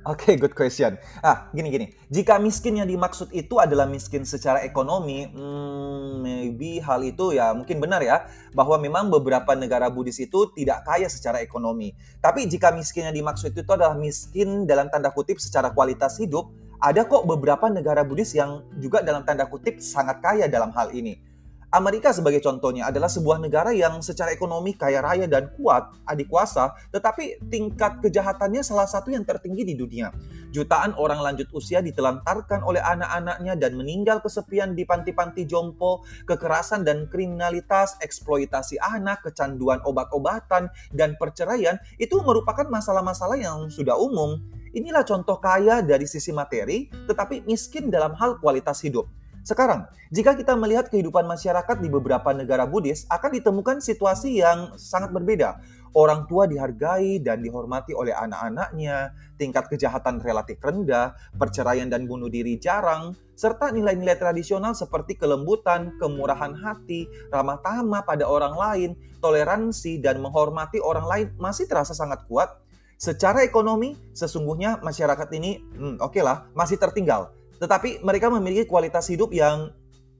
Oke, 0.00 0.32
okay, 0.32 0.34
good 0.40 0.56
question. 0.56 0.96
Ah, 1.20 1.52
gini-gini. 1.52 1.92
Jika 2.08 2.40
miskin 2.40 2.80
yang 2.80 2.88
dimaksud 2.88 3.36
itu 3.36 3.60
adalah 3.60 3.84
miskin 3.84 4.24
secara 4.24 4.64
ekonomi, 4.64 5.28
hmm, 5.28 6.24
maybe 6.24 6.80
hal 6.80 7.04
itu 7.04 7.36
ya 7.36 7.52
mungkin 7.52 7.84
benar 7.84 8.00
ya, 8.00 8.24
bahwa 8.56 8.80
memang 8.80 9.12
beberapa 9.12 9.52
negara 9.52 9.92
Buddhis 9.92 10.16
itu 10.16 10.48
tidak 10.56 10.88
kaya 10.88 11.04
secara 11.12 11.44
ekonomi. 11.44 11.92
Tapi 12.16 12.48
jika 12.48 12.72
miskin 12.72 13.12
yang 13.12 13.16
dimaksud 13.20 13.52
itu 13.52 13.68
adalah 13.68 13.92
miskin 13.92 14.64
dalam 14.64 14.88
tanda 14.88 15.12
kutip 15.12 15.36
secara 15.36 15.68
kualitas 15.68 16.16
hidup, 16.16 16.48
ada 16.80 17.04
kok 17.04 17.28
beberapa 17.28 17.68
negara 17.68 18.00
Buddhis 18.00 18.32
yang 18.32 18.64
juga 18.80 19.04
dalam 19.04 19.20
tanda 19.28 19.44
kutip 19.52 19.84
sangat 19.84 20.24
kaya 20.24 20.48
dalam 20.48 20.72
hal 20.72 20.96
ini. 20.96 21.20
Amerika 21.70 22.10
sebagai 22.10 22.42
contohnya 22.42 22.90
adalah 22.90 23.06
sebuah 23.06 23.38
negara 23.38 23.70
yang 23.70 24.02
secara 24.02 24.34
ekonomi 24.34 24.74
kaya 24.74 24.98
raya 24.98 25.30
dan 25.30 25.54
kuat, 25.54 25.94
adik 26.02 26.26
kuasa, 26.26 26.74
tetapi 26.90 27.46
tingkat 27.46 28.02
kejahatannya 28.02 28.58
salah 28.66 28.90
satu 28.90 29.14
yang 29.14 29.22
tertinggi 29.22 29.62
di 29.62 29.78
dunia. 29.78 30.10
Jutaan 30.50 30.98
orang 30.98 31.22
lanjut 31.22 31.46
usia 31.54 31.78
ditelantarkan 31.78 32.66
oleh 32.66 32.82
anak-anaknya 32.82 33.54
dan 33.54 33.78
meninggal 33.78 34.18
kesepian 34.18 34.74
di 34.74 34.82
panti-panti 34.82 35.46
jompo, 35.46 36.02
kekerasan 36.26 36.82
dan 36.82 37.06
kriminalitas, 37.06 37.94
eksploitasi 38.02 38.82
anak, 38.82 39.22
kecanduan 39.22 39.78
obat-obatan, 39.86 40.74
dan 40.90 41.14
perceraian 41.22 41.78
itu 42.02 42.18
merupakan 42.26 42.66
masalah-masalah 42.66 43.38
yang 43.38 43.70
sudah 43.70 43.94
umum. 43.94 44.42
Inilah 44.74 45.06
contoh 45.06 45.38
kaya 45.38 45.86
dari 45.86 46.10
sisi 46.10 46.34
materi, 46.34 46.90
tetapi 47.06 47.46
miskin 47.46 47.94
dalam 47.94 48.18
hal 48.18 48.42
kualitas 48.42 48.82
hidup. 48.82 49.06
Sekarang, 49.40 49.88
jika 50.12 50.36
kita 50.36 50.52
melihat 50.52 50.92
kehidupan 50.92 51.24
masyarakat 51.24 51.80
di 51.80 51.88
beberapa 51.88 52.28
negara 52.36 52.68
Buddhis, 52.68 53.08
akan 53.08 53.30
ditemukan 53.40 53.76
situasi 53.80 54.36
yang 54.36 54.76
sangat 54.76 55.16
berbeda. 55.16 55.56
Orang 55.90 56.30
tua 56.30 56.46
dihargai 56.46 57.18
dan 57.18 57.42
dihormati 57.42 57.96
oleh 57.96 58.14
anak-anaknya, 58.14 59.10
tingkat 59.40 59.66
kejahatan 59.66 60.22
relatif 60.22 60.62
rendah, 60.62 61.18
perceraian 61.34 61.90
dan 61.90 62.06
bunuh 62.06 62.30
diri 62.30 62.60
jarang, 62.62 63.16
serta 63.34 63.74
nilai-nilai 63.74 64.14
tradisional 64.14 64.76
seperti 64.76 65.18
kelembutan, 65.18 65.98
kemurahan 65.98 66.54
hati, 66.54 67.10
ramah 67.32 67.58
tamah 67.58 68.06
pada 68.06 68.28
orang 68.28 68.54
lain, 68.54 68.90
toleransi, 69.18 69.98
dan 69.98 70.22
menghormati 70.22 70.78
orang 70.78 71.06
lain 71.08 71.26
masih 71.42 71.66
terasa 71.66 71.96
sangat 71.96 72.22
kuat. 72.30 72.54
Secara 73.00 73.42
ekonomi, 73.42 73.96
sesungguhnya 74.12 74.78
masyarakat 74.84 75.26
ini, 75.34 75.58
hmm, 75.58 75.98
oke 76.04 76.14
okay 76.14 76.22
lah, 76.22 76.46
masih 76.54 76.76
tertinggal 76.76 77.39
tetapi 77.60 78.00
mereka 78.00 78.32
memiliki 78.32 78.64
kualitas 78.64 79.06
hidup 79.12 79.36
yang 79.36 79.68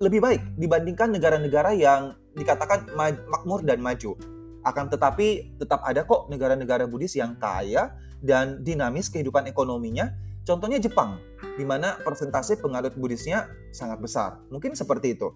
lebih 0.00 0.20
baik 0.20 0.42
dibandingkan 0.61 1.09
negara-negara 1.12 1.73
yang 1.73 2.16
dikatakan 2.37 2.88
makmur 3.28 3.64
dan 3.64 3.80
maju. 3.80 4.16
Akan 4.61 4.92
tetapi 4.92 5.56
tetap 5.56 5.80
ada 5.88 6.04
kok 6.04 6.28
negara-negara 6.28 6.85
Buddhis 6.85 7.16
yang 7.16 7.37
kaya 7.40 7.97
dan 8.20 8.61
dinamis 8.61 9.09
kehidupan 9.09 9.49
ekonominya. 9.49 10.12
Contohnya 10.44 10.76
Jepang, 10.80 11.20
di 11.56 11.64
mana 11.64 11.97
persentase 12.00 12.61
penganut 12.61 12.92
Buddhisnya 12.97 13.49
sangat 13.73 14.00
besar. 14.04 14.40
Mungkin 14.52 14.76
seperti 14.76 15.16
itu. 15.16 15.32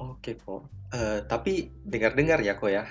Oke 0.00 0.36
kok. 0.40 0.68
Uh, 0.88 1.20
tapi 1.28 1.72
dengar-dengar 1.84 2.40
ya 2.40 2.56
kok 2.56 2.72
ya, 2.72 2.88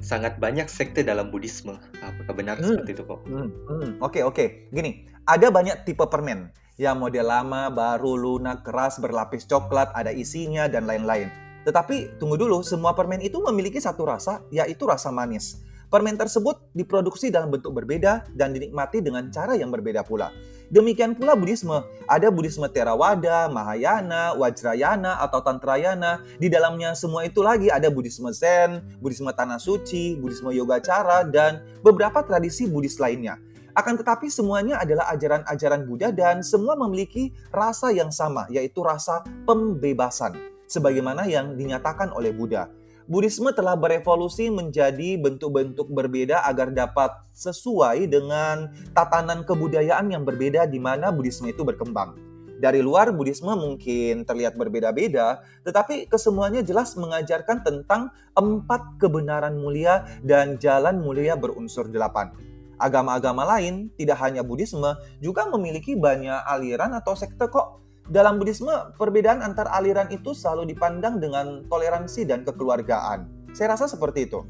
sangat 0.00 0.40
banyak 0.40 0.72
sekte 0.72 1.04
dalam 1.04 1.28
Buddhisme. 1.28 1.76
Apakah 2.00 2.32
benar 2.32 2.56
hmm. 2.60 2.64
seperti 2.64 2.90
itu 2.96 3.04
kok? 3.04 3.20
Oke 3.20 3.28
hmm. 3.28 3.48
hmm. 3.48 3.90
oke, 4.00 4.12
okay, 4.12 4.22
okay. 4.24 4.46
gini, 4.72 5.04
ada 5.28 5.52
banyak 5.52 5.84
tipe 5.84 6.04
permen 6.08 6.52
yang 6.74 6.98
model 6.98 7.26
lama, 7.30 7.70
baru, 7.70 8.18
lunak, 8.18 8.66
keras, 8.66 8.98
berlapis 8.98 9.46
coklat, 9.46 9.94
ada 9.94 10.10
isinya, 10.10 10.66
dan 10.66 10.90
lain-lain. 10.90 11.30
Tetapi 11.64 12.18
tunggu 12.18 12.36
dulu, 12.36 12.60
semua 12.66 12.92
permen 12.92 13.22
itu 13.22 13.38
memiliki 13.40 13.78
satu 13.78 14.04
rasa, 14.04 14.42
yaitu 14.50 14.84
rasa 14.84 15.14
manis. 15.14 15.62
Permen 15.88 16.18
tersebut 16.18 16.58
diproduksi 16.74 17.30
dalam 17.30 17.54
bentuk 17.54 17.70
berbeda 17.70 18.26
dan 18.34 18.50
dinikmati 18.50 18.98
dengan 18.98 19.30
cara 19.30 19.54
yang 19.54 19.70
berbeda 19.70 20.02
pula. 20.02 20.34
Demikian 20.66 21.14
pula 21.14 21.38
Buddhisme. 21.38 21.86
Ada 22.10 22.34
Buddhisme 22.34 22.66
Theravada, 22.66 23.46
Mahayana, 23.46 24.34
Wajrayana, 24.34 25.22
atau 25.22 25.38
Tantrayana. 25.38 26.18
Di 26.42 26.50
dalamnya 26.50 26.98
semua 26.98 27.22
itu 27.22 27.46
lagi 27.46 27.70
ada 27.70 27.86
Buddhisme 27.94 28.34
Zen, 28.34 28.82
Buddhisme 28.98 29.30
Tanah 29.30 29.62
Suci, 29.62 30.18
Buddhisme 30.18 30.50
Yoga 30.50 30.82
Cara, 30.82 31.22
dan 31.22 31.62
beberapa 31.84 32.26
tradisi 32.26 32.66
Buddhis 32.66 32.98
lainnya. 32.98 33.38
Akan 33.74 33.98
tetapi 33.98 34.30
semuanya 34.30 34.78
adalah 34.78 35.10
ajaran-ajaran 35.10 35.82
Buddha 35.82 36.14
dan 36.14 36.46
semua 36.46 36.78
memiliki 36.78 37.34
rasa 37.50 37.90
yang 37.90 38.14
sama, 38.14 38.46
yaitu 38.46 38.86
rasa 38.86 39.26
pembebasan, 39.50 40.38
sebagaimana 40.70 41.26
yang 41.26 41.58
dinyatakan 41.58 42.14
oleh 42.14 42.30
Buddha. 42.30 42.70
Buddhisme 43.10 43.50
telah 43.52 43.74
berevolusi 43.74 44.48
menjadi 44.48 45.20
bentuk-bentuk 45.20 45.90
berbeda 45.90 46.46
agar 46.46 46.70
dapat 46.70 47.12
sesuai 47.34 48.08
dengan 48.08 48.70
tatanan 48.94 49.42
kebudayaan 49.42 50.08
yang 50.08 50.22
berbeda 50.22 50.70
di 50.70 50.78
mana 50.78 51.10
Buddhisme 51.10 51.50
itu 51.50 51.66
berkembang. 51.66 52.14
Dari 52.62 52.78
luar, 52.78 53.10
Buddhisme 53.10 53.52
mungkin 53.58 54.22
terlihat 54.22 54.54
berbeda-beda, 54.54 55.42
tetapi 55.66 56.06
kesemuanya 56.06 56.62
jelas 56.62 56.94
mengajarkan 56.94 57.60
tentang 57.66 58.14
empat 58.38 59.02
kebenaran 59.02 59.58
mulia 59.58 60.06
dan 60.22 60.56
jalan 60.62 61.02
mulia 61.02 61.34
berunsur 61.34 61.90
delapan. 61.90 62.30
Agama-agama 62.78 63.46
lain, 63.56 63.90
tidak 63.94 64.18
hanya 64.22 64.42
Buddhisme, 64.42 64.96
juga 65.22 65.46
memiliki 65.50 65.94
banyak 65.94 66.44
aliran 66.46 66.94
atau 66.94 67.14
sekte 67.14 67.46
kok. 67.50 67.82
Dalam 68.04 68.36
Buddhisme, 68.36 68.94
perbedaan 69.00 69.40
antar 69.40 69.70
aliran 69.72 70.12
itu 70.12 70.36
selalu 70.36 70.76
dipandang 70.76 71.22
dengan 71.22 71.64
toleransi 71.72 72.28
dan 72.28 72.44
kekeluargaan. 72.44 73.24
Saya 73.56 73.78
rasa 73.78 73.88
seperti 73.88 74.28
itu. 74.28 74.44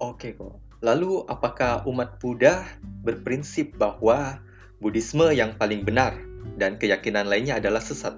Oke 0.00 0.34
kok. 0.34 0.58
Lalu 0.80 1.28
apakah 1.28 1.84
umat 1.84 2.16
Buddha 2.18 2.64
berprinsip 3.04 3.76
bahwa 3.76 4.40
Buddhisme 4.80 5.28
yang 5.36 5.52
paling 5.60 5.84
benar 5.84 6.16
dan 6.56 6.80
keyakinan 6.80 7.28
lainnya 7.28 7.60
adalah 7.60 7.84
sesat? 7.84 8.16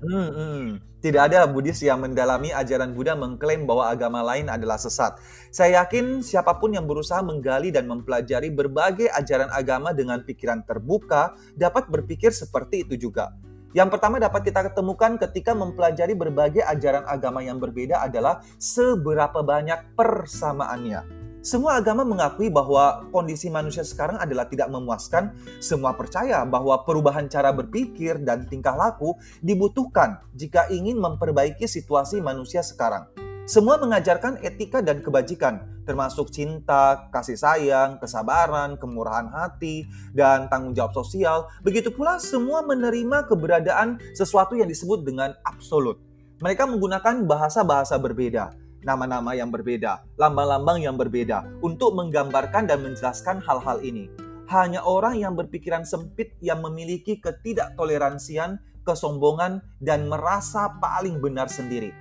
Hmm, 0.00 0.30
hmm. 0.32 0.66
Tidak 1.00 1.32
ada 1.32 1.48
Buddhis 1.48 1.80
yang 1.80 2.04
mendalami 2.04 2.52
ajaran 2.52 2.92
Buddha 2.92 3.16
mengklaim 3.16 3.64
bahwa 3.64 3.88
agama 3.88 4.20
lain 4.20 4.52
adalah 4.52 4.76
sesat. 4.76 5.16
Saya 5.48 5.84
yakin 5.84 6.20
siapa 6.20 6.60
pun 6.60 6.76
yang 6.76 6.84
berusaha 6.84 7.24
menggali 7.24 7.72
dan 7.72 7.88
mempelajari 7.88 8.52
berbagai 8.52 9.08
ajaran 9.08 9.48
agama 9.48 9.96
dengan 9.96 10.20
pikiran 10.20 10.60
terbuka 10.64 11.36
dapat 11.56 11.88
berpikir 11.88 12.32
seperti 12.32 12.84
itu 12.84 13.00
juga. 13.08 13.32
Yang 13.72 13.96
pertama 13.96 14.18
dapat 14.18 14.44
kita 14.44 14.72
ketemukan 14.72 15.14
ketika 15.16 15.54
mempelajari 15.54 16.12
berbagai 16.18 16.64
ajaran 16.68 17.06
agama 17.06 17.40
yang 17.40 17.56
berbeda 17.56 18.02
adalah 18.02 18.42
seberapa 18.58 19.40
banyak 19.40 19.94
persamaannya. 19.94 21.19
Semua 21.40 21.80
agama 21.80 22.04
mengakui 22.04 22.52
bahwa 22.52 23.08
kondisi 23.08 23.48
manusia 23.48 23.80
sekarang 23.80 24.20
adalah 24.20 24.44
tidak 24.44 24.68
memuaskan. 24.68 25.32
Semua 25.56 25.96
percaya 25.96 26.44
bahwa 26.44 26.84
perubahan 26.84 27.32
cara 27.32 27.48
berpikir 27.48 28.20
dan 28.20 28.44
tingkah 28.44 28.76
laku 28.76 29.16
dibutuhkan 29.40 30.20
jika 30.36 30.68
ingin 30.68 31.00
memperbaiki 31.00 31.64
situasi 31.64 32.20
manusia 32.20 32.60
sekarang. 32.60 33.08
Semua 33.48 33.80
mengajarkan 33.80 34.44
etika 34.44 34.84
dan 34.84 35.00
kebajikan, 35.00 35.80
termasuk 35.88 36.28
cinta, 36.28 37.08
kasih 37.08 37.40
sayang, 37.40 37.96
kesabaran, 37.96 38.76
kemurahan 38.76 39.32
hati, 39.32 39.88
dan 40.12 40.44
tanggung 40.52 40.76
jawab 40.76 40.92
sosial. 40.92 41.48
Begitu 41.64 41.88
pula 41.88 42.20
semua 42.20 42.60
menerima 42.60 43.24
keberadaan 43.24 43.96
sesuatu 44.12 44.60
yang 44.60 44.68
disebut 44.68 45.08
dengan 45.08 45.32
absolut. 45.48 45.96
Mereka 46.44 46.68
menggunakan 46.68 47.24
bahasa-bahasa 47.24 47.96
berbeda, 47.96 48.59
nama-nama 48.84 49.36
yang 49.36 49.52
berbeda, 49.52 50.04
lambang-lambang 50.16 50.80
yang 50.80 50.96
berbeda 50.96 51.44
untuk 51.60 51.92
menggambarkan 51.96 52.68
dan 52.68 52.80
menjelaskan 52.80 53.40
hal-hal 53.44 53.80
ini. 53.84 54.08
Hanya 54.50 54.82
orang 54.82 55.14
yang 55.20 55.38
berpikiran 55.38 55.86
sempit 55.86 56.34
yang 56.42 56.58
memiliki 56.64 57.22
ketidaktoleransian, 57.22 58.58
kesombongan, 58.82 59.62
dan 59.78 60.10
merasa 60.10 60.74
paling 60.82 61.22
benar 61.22 61.46
sendiri. 61.46 61.94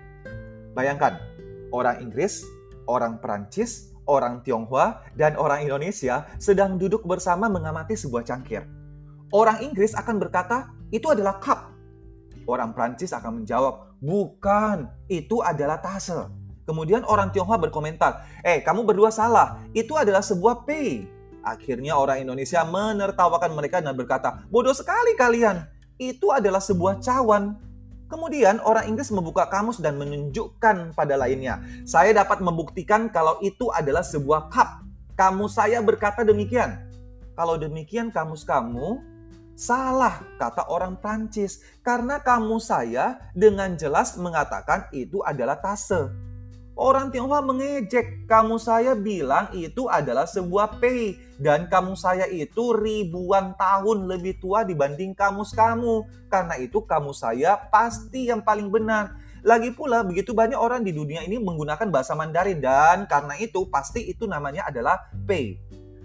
Bayangkan, 0.74 1.22
orang 1.70 2.02
Inggris, 2.02 2.42
orang 2.90 3.22
Perancis, 3.22 3.94
orang 4.10 4.42
Tionghoa, 4.42 5.06
dan 5.14 5.38
orang 5.38 5.62
Indonesia 5.62 6.26
sedang 6.42 6.82
duduk 6.82 7.06
bersama 7.06 7.46
mengamati 7.46 7.94
sebuah 7.94 8.26
cangkir. 8.26 8.66
Orang 9.30 9.62
Inggris 9.62 9.94
akan 9.94 10.18
berkata, 10.18 10.74
itu 10.90 11.06
adalah 11.14 11.38
cup. 11.38 11.70
Orang 12.50 12.74
Prancis 12.74 13.14
akan 13.14 13.46
menjawab, 13.46 14.02
bukan, 14.02 14.90
itu 15.06 15.38
adalah 15.46 15.78
tase. 15.78 16.39
Kemudian 16.70 17.02
orang 17.10 17.34
Tionghoa 17.34 17.58
berkomentar, 17.58 18.30
eh 18.46 18.62
kamu 18.62 18.86
berdua 18.86 19.10
salah, 19.10 19.58
itu 19.74 19.98
adalah 19.98 20.22
sebuah 20.22 20.70
pay. 20.70 21.10
Akhirnya 21.42 21.98
orang 21.98 22.22
Indonesia 22.22 22.62
menertawakan 22.62 23.58
mereka 23.58 23.82
dan 23.82 23.98
berkata, 23.98 24.46
bodoh 24.54 24.78
sekali 24.78 25.18
kalian, 25.18 25.66
itu 25.98 26.30
adalah 26.30 26.62
sebuah 26.62 27.02
cawan. 27.02 27.58
Kemudian 28.06 28.62
orang 28.62 28.86
Inggris 28.86 29.10
membuka 29.10 29.50
kamus 29.50 29.82
dan 29.82 29.98
menunjukkan 29.98 30.94
pada 30.94 31.18
lainnya. 31.18 31.58
Saya 31.90 32.14
dapat 32.14 32.38
membuktikan 32.38 33.10
kalau 33.10 33.42
itu 33.42 33.74
adalah 33.74 34.06
sebuah 34.06 34.54
cup. 34.54 34.86
Kamu 35.18 35.50
saya 35.50 35.82
berkata 35.82 36.22
demikian. 36.22 36.86
Kalau 37.34 37.58
demikian 37.58 38.14
kamus 38.14 38.46
kamu 38.46 39.02
salah 39.58 40.22
kata 40.38 40.70
orang 40.70 41.02
Prancis 41.02 41.66
karena 41.82 42.22
kamu 42.22 42.62
saya 42.62 43.18
dengan 43.34 43.74
jelas 43.74 44.14
mengatakan 44.22 44.86
itu 44.94 45.26
adalah 45.26 45.58
tase. 45.58 46.29
Orang 46.80 47.12
Tionghoa 47.12 47.44
mengejek. 47.44 48.24
Kamu 48.24 48.56
saya 48.56 48.96
bilang 48.96 49.52
itu 49.52 49.92
adalah 49.92 50.24
sebuah 50.24 50.80
pei. 50.80 51.20
Dan 51.36 51.68
kamu 51.68 52.00
saya 52.00 52.24
itu 52.32 52.72
ribuan 52.72 53.52
tahun 53.60 54.08
lebih 54.08 54.40
tua 54.40 54.64
dibanding 54.64 55.12
kamus 55.12 55.52
kamu. 55.52 56.08
Karena 56.32 56.56
itu 56.56 56.80
kamu 56.80 57.12
saya 57.12 57.60
pasti 57.68 58.32
yang 58.32 58.40
paling 58.40 58.72
benar. 58.72 59.12
Lagi 59.44 59.76
pula 59.76 60.08
begitu 60.08 60.32
banyak 60.32 60.56
orang 60.56 60.88
di 60.88 60.96
dunia 60.96 61.20
ini 61.28 61.36
menggunakan 61.36 61.92
bahasa 61.92 62.16
Mandarin. 62.16 62.64
Dan 62.64 63.12
karena 63.12 63.36
itu 63.36 63.68
pasti 63.68 64.08
itu 64.08 64.24
namanya 64.24 64.72
adalah 64.72 65.04
pei. 65.28 65.60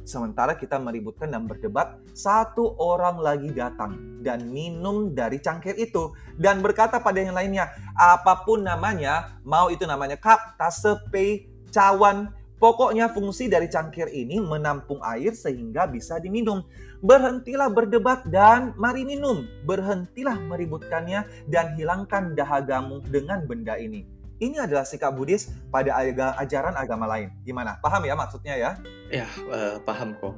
Sementara 0.04 0.52
kita 0.52 0.76
meributkan 0.76 1.32
dan 1.32 1.48
berdebat, 1.48 1.96
satu 2.12 2.76
orang 2.76 3.16
lagi 3.18 3.48
datang 3.56 4.20
dan 4.20 4.52
minum 4.52 5.16
dari 5.16 5.40
cangkir 5.40 5.74
itu 5.80 6.12
dan 6.36 6.60
berkata 6.60 7.00
pada 7.00 7.24
yang 7.24 7.32
lainnya, 7.32 7.72
apa 7.96 8.44
pun 8.44 8.60
namanya, 8.60 9.40
mau 9.48 9.72
itu 9.72 9.88
namanya 9.88 10.20
cup, 10.20 10.60
tase, 10.60 11.00
pei, 11.08 11.48
cawan, 11.72 12.28
Pokoknya 12.54 13.12
fungsi 13.12 13.50
dari 13.50 13.68
cangkir 13.68 14.08
ini 14.08 14.40
menampung 14.40 14.96
air 15.04 15.36
sehingga 15.36 15.84
bisa 15.84 16.16
diminum. 16.16 16.64
Berhentilah 17.04 17.68
berdebat 17.68 18.24
dan 18.32 18.72
mari 18.80 19.04
minum. 19.04 19.44
Berhentilah 19.68 20.40
meributkannya 20.40 21.28
dan 21.44 21.76
hilangkan 21.76 22.32
dahagamu 22.32 23.04
dengan 23.04 23.44
benda 23.44 23.76
ini. 23.76 24.08
Ini 24.40 24.64
adalah 24.64 24.88
sikap 24.88 25.12
Buddhis 25.12 25.52
pada 25.68 26.00
ajaran 26.40 26.72
agama 26.74 27.04
lain. 27.04 27.36
Gimana? 27.44 27.76
Paham 27.84 28.02
ya 28.08 28.16
maksudnya 28.16 28.56
ya? 28.56 28.70
Ya, 29.14 29.30
uh, 29.46 29.78
paham 29.86 30.18
kok. 30.18 30.34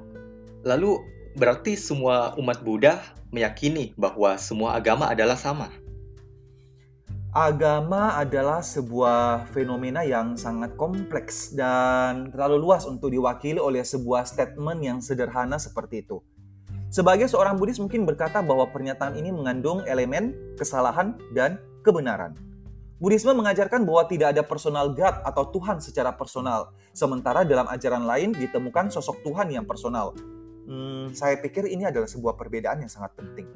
Lalu 0.61 1.01
berarti 1.33 1.81
semua 1.81 2.37
umat 2.37 2.61
Buddha 2.61 3.01
meyakini 3.33 3.97
bahwa 3.97 4.37
semua 4.37 4.77
agama 4.77 5.09
adalah 5.09 5.41
sama? 5.41 5.73
Agama 7.33 8.21
adalah 8.21 8.61
sebuah 8.61 9.49
fenomena 9.49 10.05
yang 10.05 10.37
sangat 10.37 10.77
kompleks 10.77 11.57
dan 11.57 12.29
terlalu 12.29 12.69
luas 12.69 12.85
untuk 12.85 13.17
diwakili 13.17 13.57
oleh 13.57 13.81
sebuah 13.81 14.29
statement 14.29 14.85
yang 14.85 15.01
sederhana 15.01 15.57
seperti 15.57 16.05
itu. 16.05 16.21
Sebagai 16.93 17.33
seorang 17.33 17.57
Buddhis 17.57 17.81
mungkin 17.81 18.05
berkata 18.05 18.45
bahwa 18.45 18.69
pernyataan 18.69 19.17
ini 19.17 19.33
mengandung 19.33 19.89
elemen 19.89 20.37
kesalahan 20.61 21.17
dan 21.33 21.57
kebenaran. 21.81 22.37
Buddhisme 22.97 23.37
mengajarkan 23.37 23.85
bahwa 23.85 24.09
tidak 24.09 24.33
ada 24.33 24.41
personal 24.41 24.89
God 24.97 25.21
atau 25.21 25.45
Tuhan 25.53 25.85
secara 25.85 26.17
personal, 26.17 26.73
sementara 26.97 27.45
dalam 27.45 27.69
ajaran 27.69 28.09
lain 28.09 28.33
ditemukan 28.33 28.89
sosok 28.89 29.21
Tuhan 29.21 29.53
yang 29.53 29.69
personal. 29.69 30.17
Hmm, 30.65 31.13
saya 31.13 31.37
pikir 31.37 31.69
ini 31.69 31.85
adalah 31.85 32.09
sebuah 32.09 32.41
perbedaan 32.41 32.81
yang 32.81 32.89
sangat 32.89 33.13
penting. 33.21 33.53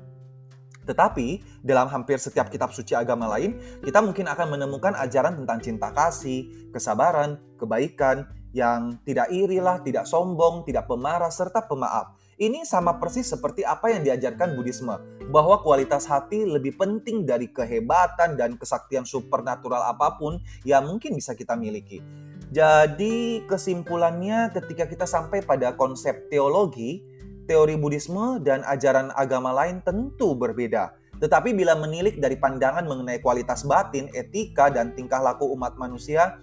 Tetapi, 0.85 1.40
dalam 1.64 1.88
hampir 1.88 2.20
setiap 2.20 2.53
kitab 2.53 2.76
suci 2.76 2.92
agama 2.92 3.33
lain, 3.33 3.57
kita 3.81 4.05
mungkin 4.05 4.29
akan 4.29 4.61
menemukan 4.61 4.92
ajaran 5.00 5.40
tentang 5.40 5.59
cinta 5.64 5.88
kasih, 5.88 6.68
kesabaran, 6.68 7.40
kebaikan, 7.57 8.29
yang 8.50 8.98
tidak 9.07 9.31
irilah, 9.31 9.81
tidak 9.81 10.05
sombong, 10.05 10.66
tidak 10.66 10.85
pemarah, 10.85 11.31
serta 11.31 11.64
pemaaf. 11.64 12.18
Ini 12.40 12.64
sama 12.64 12.96
persis 12.96 13.29
seperti 13.29 13.68
apa 13.68 13.92
yang 13.92 14.00
diajarkan 14.00 14.57
Buddhisme, 14.57 14.96
bahwa 15.29 15.61
kualitas 15.61 16.09
hati 16.09 16.48
lebih 16.48 16.72
penting 16.81 17.29
dari 17.29 17.53
kehebatan 17.53 18.40
dan 18.40 18.57
kesaktian 18.57 19.05
supernatural 19.05 19.85
apa 19.85 20.16
pun 20.16 20.40
yang 20.64 20.88
mungkin 20.88 21.12
bisa 21.12 21.37
kita 21.37 21.53
miliki. 21.53 22.00
Jadi 22.48 23.44
kesimpulannya 23.44 24.57
ketika 24.57 24.88
kita 24.88 25.05
sampai 25.05 25.44
pada 25.44 25.76
konsep 25.76 26.33
teologi, 26.33 27.05
teori 27.44 27.76
Buddhisme 27.76 28.40
dan 28.40 28.64
ajaran 28.64 29.12
agama 29.20 29.53
lain 29.53 29.85
tentu 29.85 30.33
berbeda. 30.33 30.96
Tetapi 31.20 31.53
bila 31.53 31.76
menilik 31.76 32.16
dari 32.16 32.40
pandangan 32.40 32.88
mengenai 32.88 33.20
kualitas 33.20 33.68
batin, 33.68 34.09
etika, 34.16 34.72
dan 34.72 34.96
tingkah 34.96 35.20
laku 35.20 35.44
umat 35.53 35.76
manusia, 35.76 36.40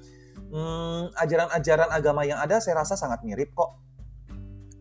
hmm, 0.53 1.17
ajaran-ajaran 1.17 1.89
agama 1.89 2.21
yang 2.21 2.37
ada 2.37 2.61
saya 2.61 2.85
rasa 2.85 2.93
sangat 2.93 3.25
mirip 3.25 3.49
kok. 3.57 3.81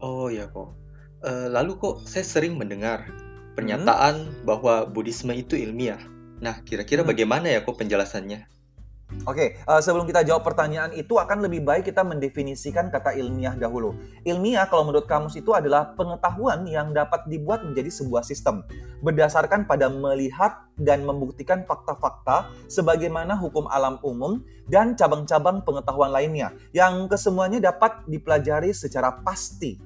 Oh 0.04 0.28
ya 0.28 0.44
kok. 0.52 0.85
Uh, 1.24 1.48
lalu 1.48 1.80
kok 1.80 2.04
saya 2.04 2.24
sering 2.26 2.60
mendengar 2.60 3.08
pernyataan 3.56 4.28
hmm? 4.28 4.44
bahwa 4.44 4.84
Buddhisme 4.84 5.32
itu 5.32 5.56
ilmiah. 5.56 6.00
Nah, 6.44 6.60
kira-kira 6.62 7.00
hmm. 7.00 7.10
bagaimana 7.10 7.46
ya 7.48 7.64
kok 7.64 7.80
penjelasannya? 7.80 8.56
Oke, 9.22 9.38
okay, 9.38 9.48
uh, 9.70 9.78
eh, 9.78 9.80
sebelum 9.86 10.02
kita 10.02 10.26
jawab 10.26 10.42
pertanyaan 10.42 10.90
itu 10.90 11.14
akan 11.14 11.46
lebih 11.46 11.62
baik 11.62 11.86
kita 11.86 12.02
mendefinisikan 12.02 12.90
kata 12.90 13.14
ilmiah 13.14 13.54
dahulu. 13.54 13.94
Ilmiah 14.26 14.66
kalau 14.66 14.82
menurut 14.82 15.06
kamus 15.06 15.38
itu 15.38 15.54
adalah 15.54 15.94
pengetahuan 15.94 16.66
yang 16.66 16.90
dapat 16.90 17.22
dibuat 17.30 17.62
menjadi 17.62 17.86
sebuah 17.86 18.26
sistem 18.26 18.66
berdasarkan 19.06 19.70
pada 19.70 19.86
melihat 19.86 20.66
dan 20.74 21.06
membuktikan 21.06 21.62
fakta-fakta 21.62 22.50
sebagaimana 22.66 23.38
hukum 23.38 23.70
alam 23.70 24.02
umum 24.02 24.42
dan 24.66 24.98
cabang-cabang 24.98 25.62
pengetahuan 25.62 26.10
lainnya 26.10 26.50
yang 26.74 27.06
kesemuanya 27.06 27.62
dapat 27.62 28.02
dipelajari 28.10 28.74
secara 28.74 29.22
pasti 29.22 29.78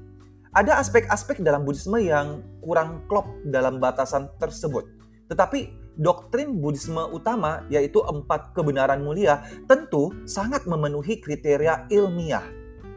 ada 0.50 0.82
aspek-aspek 0.82 1.46
dalam 1.46 1.62
Buddhisme 1.62 2.02
yang 2.02 2.42
kurang 2.58 3.06
klop 3.06 3.26
dalam 3.46 3.78
batasan 3.78 4.26
tersebut. 4.42 4.82
Tetapi 5.30 5.70
doktrin 5.94 6.58
Buddhisme 6.58 7.06
utama 7.14 7.62
yaitu 7.70 8.02
empat 8.02 8.50
kebenaran 8.50 8.98
mulia 9.06 9.46
tentu 9.70 10.10
sangat 10.26 10.66
memenuhi 10.66 11.22
kriteria 11.22 11.86
ilmiah. 11.94 12.42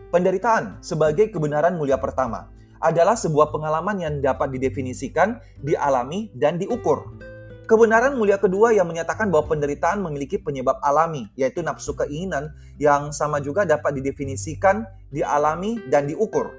Penderitaan 0.09 0.81
sebagai 0.81 1.29
kebenaran 1.29 1.77
mulia 1.77 1.97
pertama 1.97 2.49
adalah 2.81 3.13
sebuah 3.13 3.53
pengalaman 3.53 4.01
yang 4.01 4.15
dapat 4.19 4.53
didefinisikan, 4.57 5.37
dialami, 5.61 6.33
dan 6.33 6.57
diukur. 6.57 7.05
Kebenaran 7.63 8.19
mulia 8.19 8.35
kedua 8.35 8.75
yang 8.75 8.91
menyatakan 8.91 9.31
bahwa 9.31 9.55
penderitaan 9.55 10.03
memiliki 10.03 10.35
penyebab 10.35 10.83
alami, 10.83 11.31
yaitu 11.39 11.63
nafsu 11.63 11.95
keinginan 11.95 12.51
yang 12.75 13.15
sama 13.15 13.39
juga 13.39 13.63
dapat 13.63 14.03
didefinisikan, 14.03 14.83
dialami, 15.15 15.79
dan 15.87 16.11
diukur 16.11 16.51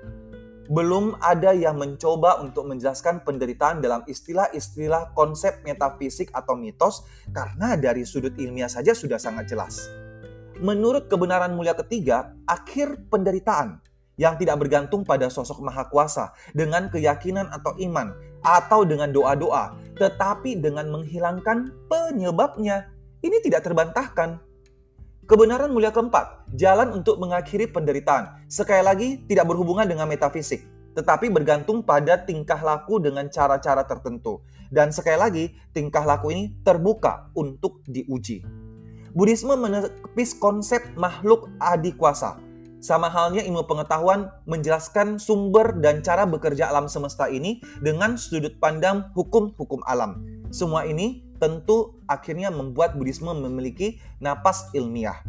belum 0.68 1.20
ada 1.20 1.52
yang 1.52 1.76
mencoba 1.76 2.40
untuk 2.40 2.64
menjelaskan 2.64 3.20
penderitaan 3.20 3.84
dalam 3.84 4.00
istilah-istilah 4.08 5.12
konsep 5.12 5.60
metafisik 5.60 6.32
atau 6.32 6.56
mitos 6.56 7.04
karena 7.28 7.76
dari 7.76 8.08
sudut 8.08 8.32
ilmiah 8.40 8.70
saja 8.70 8.96
sudah 8.96 9.20
sangat 9.20 9.52
jelas. 9.52 9.84
Menurut 10.62 11.10
kebenaran 11.10 11.52
mulia 11.52 11.76
ketiga, 11.76 12.32
akhir 12.48 13.10
penderitaan 13.10 13.82
yang 14.14 14.38
tidak 14.38 14.62
bergantung 14.62 15.02
pada 15.02 15.26
sosok 15.26 15.58
maha 15.60 15.90
kuasa 15.90 16.30
dengan 16.54 16.86
keyakinan 16.88 17.50
atau 17.50 17.74
iman 17.82 18.14
atau 18.40 18.86
dengan 18.86 19.10
doa-doa, 19.10 19.74
tetapi 19.98 20.62
dengan 20.62 20.88
menghilangkan 20.88 21.74
penyebabnya. 21.90 22.88
Ini 23.24 23.40
tidak 23.40 23.64
terbantahkan 23.64 24.36
Kebenaran 25.24 25.72
mulia 25.72 25.88
keempat, 25.88 26.52
jalan 26.52 27.00
untuk 27.00 27.16
mengakhiri 27.16 27.64
penderitaan. 27.72 28.44
Sekali 28.44 28.84
lagi, 28.84 29.08
tidak 29.24 29.48
berhubungan 29.48 29.88
dengan 29.88 30.04
metafisik, 30.04 30.68
tetapi 30.92 31.32
bergantung 31.32 31.80
pada 31.80 32.20
tingkah 32.20 32.60
laku 32.60 33.00
dengan 33.00 33.32
cara-cara 33.32 33.88
tertentu. 33.88 34.44
Dan 34.68 34.92
sekali 34.92 35.16
lagi, 35.16 35.44
tingkah 35.72 36.04
laku 36.04 36.28
ini 36.28 36.52
terbuka 36.60 37.32
untuk 37.32 37.80
diuji. 37.88 38.44
Buddhisme 39.16 39.56
menepis 39.56 40.36
konsep 40.36 40.84
makhluk 40.92 41.48
adikuasa. 41.56 42.36
Sama 42.84 43.08
halnya 43.08 43.40
ilmu 43.48 43.64
pengetahuan 43.64 44.28
menjelaskan 44.44 45.16
sumber 45.16 45.72
dan 45.80 46.04
cara 46.04 46.28
bekerja 46.28 46.68
alam 46.68 46.84
semesta 46.84 47.32
ini 47.32 47.64
dengan 47.80 48.20
sudut 48.20 48.60
pandang 48.60 49.08
hukum-hukum 49.16 49.80
alam. 49.88 50.20
Semua 50.52 50.84
ini 50.84 51.23
tentu 51.38 51.98
akhirnya 52.06 52.48
membuat 52.52 52.98
Buddhisme 52.98 53.30
memiliki 53.34 53.98
napas 54.22 54.70
ilmiah. 54.72 55.22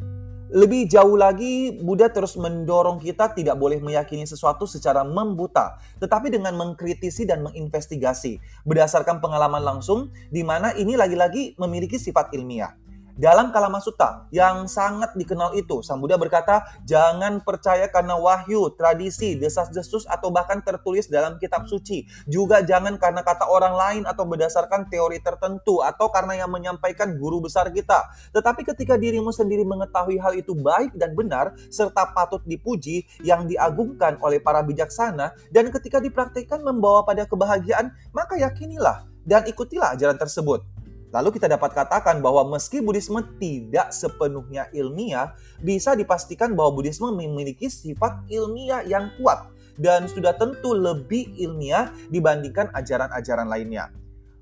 Lebih 0.54 0.86
jauh 0.86 1.18
lagi, 1.18 1.74
Buddha 1.82 2.06
terus 2.13 2.38
mendorong 2.38 3.02
kita 3.02 3.34
tidak 3.34 3.58
boleh 3.58 3.82
meyakini 3.82 4.30
sesuatu 4.30 4.70
secara 4.70 5.02
membuta, 5.02 5.82
tetapi 5.98 6.30
dengan 6.30 6.54
mengkritisi 6.54 7.26
dan 7.26 7.41
menginvestigasi 7.41 8.38
berdasarkan 8.62 9.20
pengalaman 9.26 9.65
langsung, 9.65 10.13
di 10.30 10.46
mana 10.46 10.70
ini 10.78 10.94
lagi-lagi 10.94 11.58
memiliki 11.58 11.98
sifat 11.98 12.30
ilmiah. 12.38 12.78
Dalam 13.15 13.56
Kalama 13.56 13.80
Sutta 13.80 14.28
yang 14.28 14.67
sangat 14.67 15.15
dikenal 15.15 15.56
itu, 15.56 15.80
Sang 15.80 16.04
Buddha 16.04 16.19
berkata, 16.19 16.67
jangan 16.84 17.39
percaya 17.39 17.88
karena 17.88 18.19
wahyu, 18.19 18.67
tradisi, 18.75 19.39
desas-desus, 19.39 20.04
atau 20.04 20.36
bahkan 20.36 20.60
tertulis 20.60 21.08
dalam 21.08 21.39
kitab 21.39 21.63
suci. 21.63 22.04
Juga 22.28 22.60
jangan 22.60 22.99
karena 22.99 23.23
kata 23.23 23.47
orang 23.47 23.71
lain 23.71 24.04
atau 24.04 24.28
berdasarkan 24.28 24.91
teori 24.91 25.23
tertentu, 25.23 25.80
atau 25.80 26.12
karena 26.12 26.43
yang 26.43 26.51
menyampaikan 26.51 27.15
guru 27.15 27.39
besar 27.39 27.71
kita. 27.71 28.04
Tetapi 28.36 28.67
ketika 28.67 28.99
dirimu 28.99 29.32
sendiri 29.32 29.63
mengetahui 29.63 30.19
hal 30.19 30.36
itu 30.36 30.51
baik 30.51 30.91
dan 30.99 31.15
benar, 31.15 31.56
serta 31.71 32.12
patut 32.12 32.43
dipuji, 32.43 33.08
yang 33.23 33.47
diagungkan 33.47 34.19
oleh 34.19 34.43
para 34.43 34.60
bijaksana, 34.60 35.32
dan 35.56 35.71
ketika 35.71 36.04
dipraktikkan 36.04 36.60
membawa 36.60 37.08
pada 37.08 37.23
kebahagiaan, 37.23 37.95
maka 38.12 38.36
yakinilah 38.36 39.08
dan 39.23 39.47
ikutilah 39.47 39.95
ajaran 39.95 40.19
tersebut. 40.19 40.75
Lalu 41.15 41.39
kita 41.39 41.47
dapat 41.47 41.71
katakan 41.71 42.19
bahwa 42.19 42.43
meski 42.51 42.84
Buddhisme 42.84 43.23
tidak 43.39 43.95
sepenuhnya 43.95 44.67
ilmiah, 44.75 45.32
bisa 45.63 45.95
dipastikan 45.95 46.51
bahwa 46.51 46.75
Buddhisme 46.75 47.08
memiliki 47.08 47.71
sifat 47.71 48.28
ilmiah 48.28 48.84
yang 48.84 49.15
kuat 49.15 49.47
dan 49.80 50.12
sudah 50.12 50.36
tentu 50.36 50.75
lebih 50.75 51.32
ilmiah 51.39 51.88
dibandingkan 52.12 52.67
ajaran-ajaran 52.75 53.47
lainnya. 53.47 53.95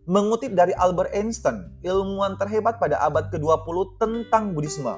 Mengutip 0.10 0.58
dari 0.58 0.74
Albert 0.74 1.14
Einstein, 1.14 1.70
ilmuwan 1.86 2.42
terhebat 2.42 2.82
pada 2.82 2.98
abad 3.06 3.30
ke-20 3.30 4.02
tentang 4.02 4.58
Buddhisme. 4.58 4.98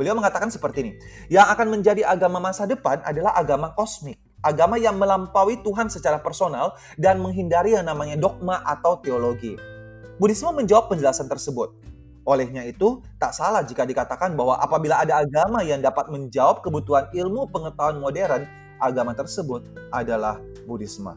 Beliau 0.00 0.16
mengatakan 0.16 0.48
seperti 0.48 0.88
ini, 0.88 0.92
yang 1.28 1.52
akan 1.52 1.68
menjadi 1.68 2.00
agama 2.08 2.40
masa 2.40 2.64
depan 2.64 3.04
adalah 3.04 3.36
agama 3.36 3.76
kosmik 3.76 4.16
agama 4.44 4.76
yang 4.76 5.00
melampaui 5.00 5.64
Tuhan 5.64 5.88
secara 5.88 6.20
personal 6.20 6.76
dan 7.00 7.16
menghindari 7.16 7.72
yang 7.72 7.88
namanya 7.88 8.20
dogma 8.20 8.60
atau 8.60 9.00
teologi. 9.00 9.73
Buddhisme 10.18 10.54
menjawab 10.54 10.94
penjelasan 10.94 11.26
tersebut. 11.26 11.74
Olehnya 12.24 12.64
itu, 12.64 13.04
tak 13.20 13.36
salah 13.36 13.60
jika 13.66 13.84
dikatakan 13.84 14.32
bahwa 14.32 14.56
apabila 14.56 15.02
ada 15.02 15.20
agama 15.20 15.60
yang 15.60 15.84
dapat 15.84 16.08
menjawab 16.08 16.64
kebutuhan 16.64 17.10
ilmu 17.12 17.50
pengetahuan 17.52 18.00
modern, 18.00 18.48
agama 18.80 19.12
tersebut 19.12 19.66
adalah 19.92 20.40
Buddhisme. 20.64 21.12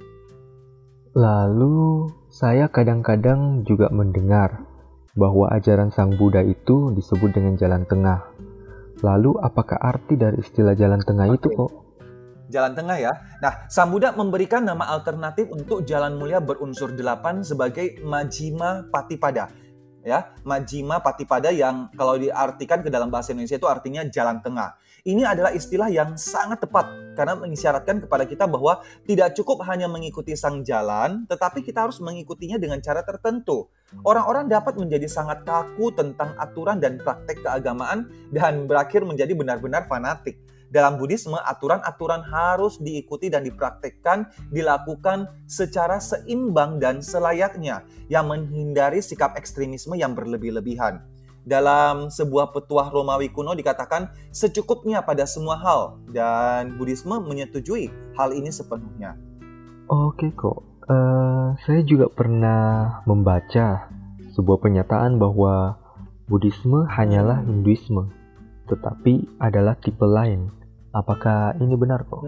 Lalu, 1.15 2.11
saya 2.27 2.67
kadang-kadang 2.67 3.63
juga 3.63 3.87
mendengar 3.89 4.67
bahwa 5.15 5.49
ajaran 5.55 5.89
Sang 5.89 6.13
Buddha 6.13 6.43
itu 6.43 6.91
disebut 6.93 7.33
dengan 7.33 7.55
jalan 7.55 7.87
tengah. 7.87 8.27
Lalu, 9.01 9.39
apakah 9.39 9.79
arti 9.79 10.19
dari 10.19 10.43
istilah 10.43 10.75
jalan 10.75 10.99
tengah 11.01 11.31
itu 11.31 11.47
kok? 11.53 11.86
Jalan 12.47 12.73
tengah 12.73 12.97
ya. 12.97 13.13
Nah, 13.43 13.67
Sang 13.67 13.91
Buddha 13.91 14.15
memberikan 14.15 14.63
nama 14.63 14.87
alternatif 14.91 15.51
untuk 15.51 15.83
jalan 15.83 16.15
mulia 16.15 16.39
berunsur 16.39 16.91
delapan 16.95 17.43
sebagai 17.43 17.99
Majima 18.03 18.87
Patipada. 18.87 19.51
Ya, 20.07 20.31
Majima 20.47 21.03
Patipada 21.03 21.51
yang 21.51 21.91
kalau 21.99 22.15
diartikan 22.15 22.79
ke 22.79 22.87
dalam 22.87 23.11
bahasa 23.11 23.35
Indonesia 23.35 23.59
itu 23.59 23.67
artinya 23.67 24.07
jalan 24.07 24.39
tengah. 24.39 24.79
Ini 25.07 25.23
adalah 25.23 25.55
istilah 25.55 25.87
yang 25.87 26.19
sangat 26.19 26.67
tepat 26.67 27.15
karena 27.15 27.39
mengisyaratkan 27.39 28.03
kepada 28.03 28.27
kita 28.27 28.43
bahwa 28.43 28.83
tidak 29.07 29.39
cukup 29.39 29.63
hanya 29.63 29.87
mengikuti 29.87 30.35
sang 30.35 30.67
jalan, 30.67 31.23
tetapi 31.31 31.63
kita 31.63 31.87
harus 31.87 32.03
mengikutinya 32.03 32.59
dengan 32.59 32.83
cara 32.83 33.03
tertentu. 33.07 33.71
Orang-orang 34.03 34.51
dapat 34.51 34.75
menjadi 34.75 35.07
sangat 35.07 35.47
kaku 35.47 35.95
tentang 35.95 36.35
aturan 36.35 36.83
dan 36.83 36.99
praktek 36.99 37.39
keagamaan 37.39 38.11
dan 38.35 38.67
berakhir 38.67 39.07
menjadi 39.07 39.31
benar-benar 39.31 39.87
fanatik 39.87 40.35
dalam 40.67 40.99
Buddhisme, 40.99 41.39
aturan-aturan 41.39 42.27
harus 42.27 42.75
diikuti 42.79 43.31
dan 43.31 43.47
dipraktekkan, 43.47 44.27
dilakukan 44.51 45.31
secara 45.47 45.99
seimbang 46.03 46.79
dan 46.83 46.99
selayaknya, 46.99 47.87
yang 48.11 48.27
menghindari 48.27 48.99
sikap 48.99 49.39
ekstremisme 49.39 49.95
yang 49.95 50.11
berlebih-lebihan. 50.11 50.99
Dalam 51.47 52.11
sebuah 52.11 52.51
petuah 52.51 52.91
Romawi 52.91 53.31
kuno 53.31 53.55
dikatakan 53.55 54.11
secukupnya 54.35 54.99
pada 54.99 55.23
semua 55.23 55.55
hal, 55.55 55.95
dan 56.11 56.75
Buddhisme 56.75 57.15
menyetujui 57.23 57.87
hal 58.19 58.35
ini 58.35 58.51
sepenuhnya. 58.51 59.15
Oke 59.87 60.35
kok, 60.35 60.67
uh, 60.91 61.55
saya 61.63 61.79
juga 61.87 62.11
pernah 62.11 62.99
membaca 63.07 63.87
sebuah 64.35 64.59
pernyataan 64.59 65.15
bahwa 65.15 65.79
Buddhisme 66.27 66.83
hanyalah 66.91 67.47
Hinduisme, 67.47 68.11
tetapi 68.67 69.39
adalah 69.39 69.79
tipe 69.79 70.03
lain. 70.03 70.51
Apakah 70.97 71.53
ini 71.61 71.77
benar 71.77 72.01
kok? 72.09 72.25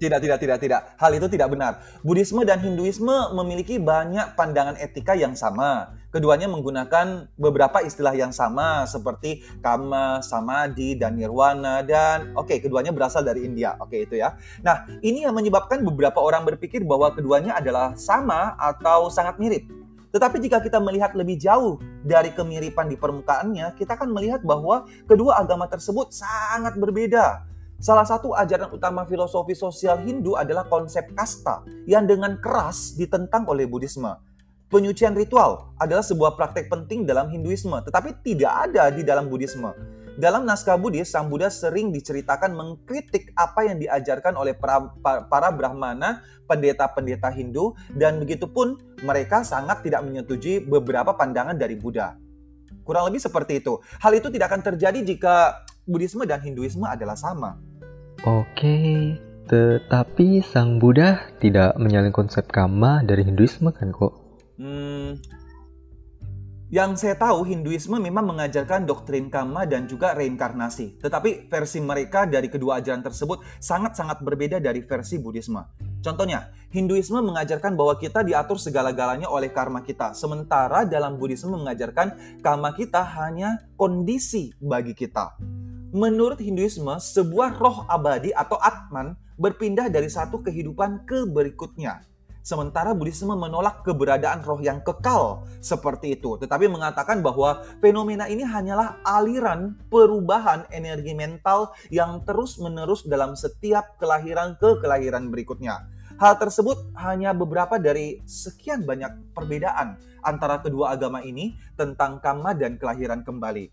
Tidak, 0.00 0.18
tidak, 0.24 0.38
tidak, 0.40 0.56
tidak. 0.56 0.80
Hal 0.96 1.12
itu 1.12 1.28
tidak 1.28 1.52
benar. 1.52 1.84
Buddhisme 2.00 2.40
dan 2.48 2.64
Hinduisme 2.64 3.36
memiliki 3.36 3.76
banyak 3.76 4.32
pandangan 4.40 4.80
etika 4.80 5.12
yang 5.12 5.36
sama. 5.36 5.92
Keduanya 6.08 6.48
menggunakan 6.48 7.28
beberapa 7.36 7.84
istilah 7.84 8.16
yang 8.16 8.32
sama 8.32 8.88
seperti 8.88 9.44
kama, 9.60 10.24
samadhi, 10.24 10.96
dan 10.96 11.20
nirwana 11.20 11.84
dan 11.84 12.32
oke, 12.32 12.48
okay, 12.48 12.64
keduanya 12.64 12.88
berasal 12.88 13.20
dari 13.20 13.44
India. 13.44 13.76
Oke, 13.76 14.00
okay, 14.00 14.00
itu 14.08 14.14
ya. 14.16 14.32
Nah, 14.64 14.88
ini 15.04 15.28
yang 15.28 15.36
menyebabkan 15.36 15.84
beberapa 15.84 16.24
orang 16.24 16.48
berpikir 16.48 16.88
bahwa 16.88 17.12
keduanya 17.12 17.60
adalah 17.60 17.92
sama 18.00 18.56
atau 18.56 19.12
sangat 19.12 19.36
mirip. 19.36 19.68
Tetapi 20.08 20.40
jika 20.40 20.64
kita 20.64 20.80
melihat 20.80 21.12
lebih 21.12 21.36
jauh 21.36 21.76
dari 22.00 22.32
kemiripan 22.32 22.88
di 22.88 22.96
permukaannya, 22.96 23.76
kita 23.76 24.00
akan 24.00 24.08
melihat 24.08 24.40
bahwa 24.40 24.88
kedua 25.04 25.36
agama 25.36 25.68
tersebut 25.68 26.08
sangat 26.16 26.80
berbeda. 26.80 27.44
Salah 27.78 28.02
satu 28.02 28.34
ajaran 28.34 28.74
utama 28.74 29.06
filosofi 29.06 29.54
sosial 29.54 30.02
Hindu 30.02 30.34
adalah 30.34 30.66
konsep 30.66 31.14
kasta 31.14 31.62
yang 31.86 32.10
dengan 32.10 32.34
keras 32.42 32.98
ditentang 32.98 33.46
oleh 33.46 33.70
Buddhisme. 33.70 34.18
Penyucian 34.66 35.14
ritual 35.14 35.70
adalah 35.78 36.02
sebuah 36.02 36.34
praktek 36.34 36.66
penting 36.66 37.06
dalam 37.06 37.30
Hinduisme, 37.30 37.78
tetapi 37.86 38.18
tidak 38.26 38.50
ada 38.66 38.90
di 38.90 39.06
dalam 39.06 39.30
Buddhisme. 39.30 39.70
Dalam 40.18 40.42
naskah 40.42 40.74
Buddhis, 40.74 41.14
Sang 41.14 41.30
Buddha 41.30 41.46
sering 41.46 41.94
diceritakan 41.94 42.50
mengkritik 42.50 43.30
apa 43.38 43.70
yang 43.70 43.78
diajarkan 43.78 44.34
oleh 44.34 44.58
para, 44.58 44.90
para 45.30 45.54
Brahmana, 45.54 46.26
pendeta-pendeta 46.50 47.30
Hindu, 47.30 47.78
dan 47.94 48.18
begitupun 48.18 48.74
mereka 49.06 49.46
sangat 49.46 49.86
tidak 49.86 50.02
menyetujui 50.02 50.66
beberapa 50.66 51.14
pandangan 51.14 51.54
dari 51.54 51.78
Buddha. 51.78 52.18
Kurang 52.82 53.06
lebih 53.06 53.22
seperti 53.22 53.62
itu. 53.62 53.78
Hal 54.02 54.18
itu 54.18 54.26
tidak 54.34 54.50
akan 54.50 54.74
terjadi 54.74 54.98
jika 55.06 55.62
Buddhisme 55.86 56.26
dan 56.26 56.42
Hinduisme 56.42 56.84
adalah 56.84 57.14
sama. 57.14 57.67
Oke, 58.26 59.14
tetapi 59.46 60.42
Sang 60.42 60.82
Buddha 60.82 61.30
tidak 61.38 61.78
menyalin 61.78 62.10
konsep 62.10 62.50
kama 62.50 63.06
dari 63.06 63.22
Hinduisme 63.22 63.70
kan 63.70 63.94
kok? 63.94 64.42
Hmm, 64.58 65.14
yang 66.68 67.00
saya 67.00 67.16
tahu 67.16 67.48
Hinduisme 67.48 67.96
memang 67.96 68.28
mengajarkan 68.28 68.84
doktrin 68.84 69.32
kama 69.32 69.64
dan 69.64 69.88
juga 69.88 70.12
reinkarnasi. 70.12 71.00
Tetapi 71.00 71.48
versi 71.48 71.80
mereka 71.80 72.28
dari 72.28 72.52
kedua 72.52 72.84
ajaran 72.84 73.00
tersebut 73.00 73.40
sangat-sangat 73.56 74.20
berbeda 74.20 74.60
dari 74.60 74.84
versi 74.84 75.16
Buddhisme. 75.16 75.64
Contohnya, 76.00 76.54
Hinduisme 76.68 77.24
mengajarkan 77.24 77.72
bahwa 77.80 77.96
kita 77.96 78.20
diatur 78.20 78.60
segala-galanya 78.60 79.24
oleh 79.24 79.48
karma 79.48 79.80
kita. 79.80 80.12
Sementara 80.12 80.84
dalam 80.84 81.16
Buddhisme 81.16 81.48
mengajarkan 81.56 82.40
karma 82.44 82.76
kita 82.76 83.00
hanya 83.00 83.64
kondisi 83.80 84.52
bagi 84.60 84.92
kita. 84.92 85.32
Menurut 85.96 86.36
Hinduisme, 86.36 86.92
sebuah 87.00 87.56
roh 87.56 87.88
abadi 87.88 88.36
atau 88.36 88.60
Atman 88.60 89.16
berpindah 89.40 89.88
dari 89.88 90.12
satu 90.12 90.44
kehidupan 90.44 91.08
ke 91.08 91.24
berikutnya. 91.24 92.04
Sementara 92.48 92.96
Buddhisme 92.96 93.36
menolak 93.36 93.84
keberadaan 93.84 94.40
roh 94.40 94.56
yang 94.64 94.80
kekal 94.80 95.44
seperti 95.60 96.16
itu, 96.16 96.40
tetapi 96.40 96.64
mengatakan 96.64 97.20
bahwa 97.20 97.60
fenomena 97.84 98.24
ini 98.24 98.40
hanyalah 98.40 99.04
aliran 99.04 99.76
perubahan 99.92 100.64
energi 100.72 101.12
mental 101.12 101.76
yang 101.92 102.24
terus-menerus 102.24 103.04
dalam 103.04 103.36
setiap 103.36 104.00
kelahiran 104.00 104.56
ke 104.56 104.80
kelahiran 104.80 105.28
berikutnya. 105.28 105.92
Hal 106.16 106.40
tersebut 106.40 106.88
hanya 106.96 107.36
beberapa 107.36 107.76
dari 107.76 108.24
sekian 108.24 108.88
banyak 108.88 109.36
perbedaan 109.36 110.00
antara 110.24 110.64
kedua 110.64 110.96
agama 110.96 111.20
ini 111.20 111.52
tentang 111.76 112.16
karma 112.24 112.56
dan 112.56 112.80
kelahiran 112.80 113.28
kembali. 113.28 113.68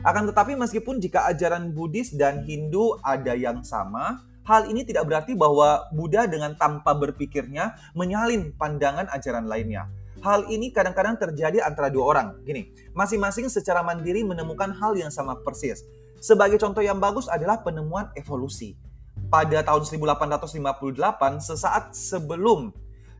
Akan 0.00 0.24
tetapi 0.24 0.56
meskipun 0.56 0.96
jika 0.96 1.28
ajaran 1.28 1.76
Buddhis 1.76 2.16
dan 2.16 2.40
Hindu 2.48 2.96
ada 3.04 3.36
yang 3.36 3.60
sama, 3.60 4.24
hal 4.44 4.68
ini 4.68 4.84
tidak 4.84 5.08
berarti 5.08 5.32
bahwa 5.36 5.88
Buddha 5.92 6.28
dengan 6.28 6.56
tanpa 6.56 6.92
berpikirnya 6.92 7.76
menyalin 7.96 8.52
pandangan 8.56 9.08
ajaran 9.12 9.48
lainnya. 9.48 9.88
Hal 10.24 10.48
ini 10.48 10.72
kadang-kadang 10.72 11.20
terjadi 11.20 11.60
antara 11.60 11.92
dua 11.92 12.16
orang. 12.16 12.28
Gini, 12.48 12.72
masing-masing 12.96 13.52
secara 13.52 13.84
mandiri 13.84 14.24
menemukan 14.24 14.72
hal 14.72 14.96
yang 14.96 15.12
sama 15.12 15.36
persis. 15.44 15.84
Sebagai 16.16 16.56
contoh 16.56 16.80
yang 16.80 16.96
bagus 16.96 17.28
adalah 17.28 17.60
penemuan 17.60 18.08
evolusi. 18.16 18.72
Pada 19.28 19.60
tahun 19.60 19.84
1858, 19.84 21.44
sesaat 21.44 21.92
sebelum 21.92 22.72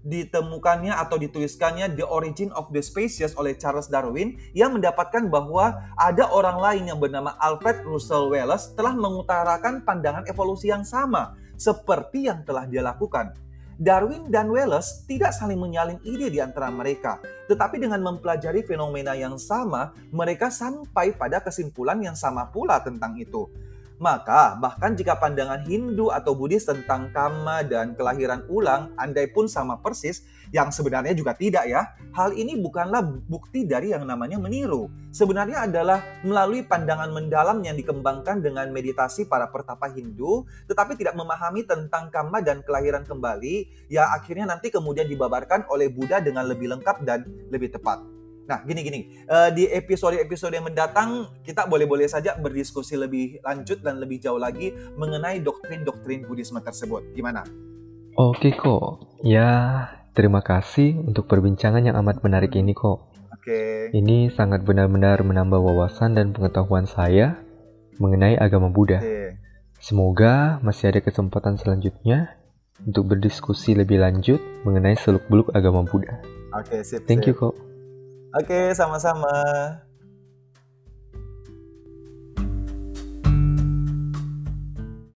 ditemukannya 0.05 0.93
atau 0.93 1.17
dituliskannya 1.17 1.97
The 1.97 2.05
Origin 2.05 2.53
of 2.53 2.69
the 2.71 2.85
Species 2.85 3.33
oleh 3.41 3.57
Charles 3.57 3.89
Darwin 3.89 4.37
yang 4.53 4.77
mendapatkan 4.77 5.33
bahwa 5.33 5.81
ada 5.97 6.29
orang 6.29 6.61
lain 6.61 6.85
yang 6.93 7.01
bernama 7.01 7.35
Alfred 7.41 7.83
Russel 7.89 8.29
Wallace 8.29 8.77
telah 8.77 8.93
mengutarakan 8.93 9.83
pandangan 9.83 10.29
evolusi 10.29 10.69
yang 10.69 10.85
sama 10.85 11.35
seperti 11.57 12.29
yang 12.29 12.45
telah 12.45 12.69
dia 12.69 12.85
lakukan. 12.85 13.33
Darwin 13.75 14.31
dan 14.31 14.55
Wallace 14.55 15.03
tidak 15.11 15.35
saling 15.35 15.59
menyalin 15.59 15.99
ide 16.07 16.31
di 16.31 16.39
antara 16.39 16.71
mereka, 16.71 17.19
tetapi 17.51 17.83
dengan 17.83 17.99
mempelajari 18.07 18.63
fenomena 18.63 19.19
yang 19.19 19.35
sama, 19.35 19.91
mereka 20.15 20.47
sampai 20.47 21.11
pada 21.11 21.43
kesimpulan 21.43 21.99
yang 21.99 22.15
sama 22.15 22.47
pula 22.55 22.79
tentang 22.79 23.19
itu. 23.19 23.51
Maka, 24.03 24.59
bahkan 24.59 24.99
jika 24.99 25.15
pandangan 25.15 25.63
Hindu 25.63 26.11
atau 26.11 26.35
Buddhis 26.35 26.67
tentang 26.67 27.15
karma 27.15 27.63
dan 27.63 27.95
kelahiran 27.95 28.43
ulang 28.51 28.91
andai 28.99 29.31
pun 29.31 29.47
sama 29.47 29.79
persis, 29.79 30.27
yang 30.51 30.75
sebenarnya 30.75 31.15
juga 31.15 31.35
tidak 31.35 31.67
ya, 31.71 31.95
hal 32.15 32.35
ini 32.35 32.59
bukanlah 32.59 33.03
bukti 33.31 33.63
dari 33.63 33.95
yang 33.95 34.03
namanya 34.03 34.39
meniru. 34.39 34.91
Sebenarnya 35.15 35.71
adalah 35.71 36.03
melalui 36.27 36.67
pandangan 36.67 37.11
mendalam 37.15 37.63
yang 37.63 37.79
dikembangkan 37.79 38.43
dengan 38.43 38.71
meditasi 38.75 39.31
para 39.31 39.47
pertapa 39.47 39.87
Hindu, 39.91 40.43
tetapi 40.67 40.99
tidak 40.99 41.15
memahami 41.15 41.63
tentang 41.63 42.11
karma 42.11 42.43
dan 42.43 42.67
kelahiran 42.67 43.07
kembali, 43.07 43.87
ya 43.91 44.11
akhirnya 44.11 44.51
nanti 44.51 44.75
kemudian 44.75 45.07
dibabarkan 45.07 45.71
oleh 45.71 45.87
Buddha 45.87 46.19
dengan 46.19 46.51
lebih 46.51 46.67
lengkap 46.75 47.07
dan 47.07 47.23
lebih 47.51 47.71
tepat. 47.71 48.03
Nah, 48.45 48.61
gini-gini, 48.61 49.25
uh, 49.25 49.49
di 49.49 49.65
episode-episode 49.73 50.53
yang 50.53 50.69
mendatang 50.69 51.33
kita 51.41 51.65
boleh-boleh 51.65 52.05
saja 52.05 52.37
berdiskusi 52.37 52.93
lebih 52.93 53.41
lanjut 53.41 53.81
dan 53.81 53.97
lebih 53.97 54.21
jauh 54.21 54.37
lagi 54.37 54.73
mengenai 55.01 55.41
doktrin-doktrin 55.41 56.29
Buddhisme 56.29 56.61
tersebut. 56.61 57.17
Gimana? 57.17 57.41
Oke 58.21 58.53
kok. 58.53 59.01
Ya, 59.25 59.89
terima 60.13 60.45
kasih 60.45 61.01
untuk 61.01 61.25
perbincangan 61.25 61.89
yang 61.89 61.97
amat 62.05 62.21
menarik 62.21 62.53
ini 62.53 62.77
kok. 62.77 63.09
Oke. 63.33 63.89
Ini 63.97 64.29
sangat 64.29 64.61
benar-benar 64.63 65.25
menambah 65.25 65.61
wawasan 65.61 66.17
dan 66.17 66.37
pengetahuan 66.37 66.85
saya 66.85 67.41
mengenai 67.97 68.37
agama 68.37 68.69
Buddha. 68.69 69.01
Oke. 69.01 69.41
Semoga 69.81 70.61
masih 70.65 70.93
ada 70.93 71.01
kesempatan 71.01 71.57
selanjutnya 71.61 72.41
untuk 72.85 73.09
berdiskusi 73.13 73.77
lebih 73.77 74.01
lanjut 74.01 74.41
mengenai 74.65 74.97
seluk-beluk 74.97 75.53
agama 75.57 75.85
Buddha. 75.85 76.21
Oke, 76.57 76.85
sip. 76.85 77.05
Thank 77.09 77.25
sip. 77.25 77.33
you 77.33 77.37
kok. 77.37 77.74
Oke, 78.35 78.75
sama-sama. 78.75 79.31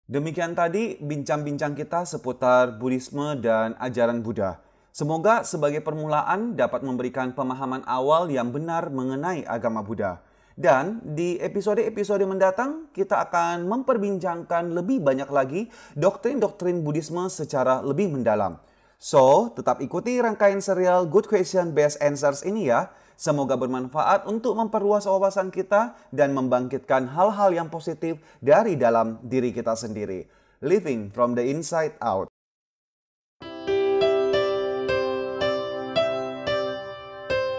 Demikian 0.03 0.51
tadi 0.51 0.99
bincang-bincang 0.99 1.79
kita 1.79 2.03
seputar 2.03 2.75
Buddhisme 2.75 3.39
dan 3.39 3.71
ajaran 3.79 4.19
Buddha. 4.19 4.59
Semoga 4.91 5.47
sebagai 5.47 5.79
permulaan 5.79 6.59
dapat 6.59 6.83
memberikan 6.83 7.31
pemahaman 7.31 7.87
awal 7.87 8.27
yang 8.27 8.51
benar 8.51 8.91
mengenai 8.91 9.47
agama 9.47 9.79
Buddha. 9.79 10.19
Dan 10.59 10.99
di 11.15 11.39
episode-episode 11.39 12.27
mendatang 12.27 12.91
kita 12.91 13.23
akan 13.31 13.63
memperbincangkan 13.63 14.75
lebih 14.75 14.99
banyak 14.99 15.31
lagi 15.31 15.71
doktrin-doktrin 15.95 16.83
Buddhisme 16.83 17.31
secara 17.31 17.79
lebih 17.79 18.11
mendalam. 18.11 18.59
So, 18.99 19.55
tetap 19.55 19.79
ikuti 19.79 20.19
rangkaian 20.19 20.59
serial 20.59 21.07
Good 21.07 21.31
Question 21.31 21.71
Best 21.71 21.99
Answers 22.03 22.43
ini 22.43 22.67
ya. 22.71 22.91
Semoga 23.15 23.55
bermanfaat 23.55 24.27
untuk 24.27 24.59
memperluas 24.59 25.07
wawasan 25.07 25.47
kita 25.47 25.95
dan 26.11 26.35
membangkitkan 26.35 27.07
hal-hal 27.07 27.55
yang 27.55 27.71
positif 27.71 28.19
dari 28.43 28.75
dalam 28.75 29.23
diri 29.23 29.55
kita 29.55 29.71
sendiri. 29.71 30.27
Living 30.59 31.15
from 31.15 31.31
the 31.31 31.43
inside 31.47 31.95
out. 32.03 32.27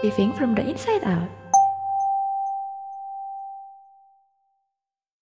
Living 0.05 0.29
from 0.37 0.53
the 0.53 0.61
inside 0.61 1.01
out. 1.01 1.46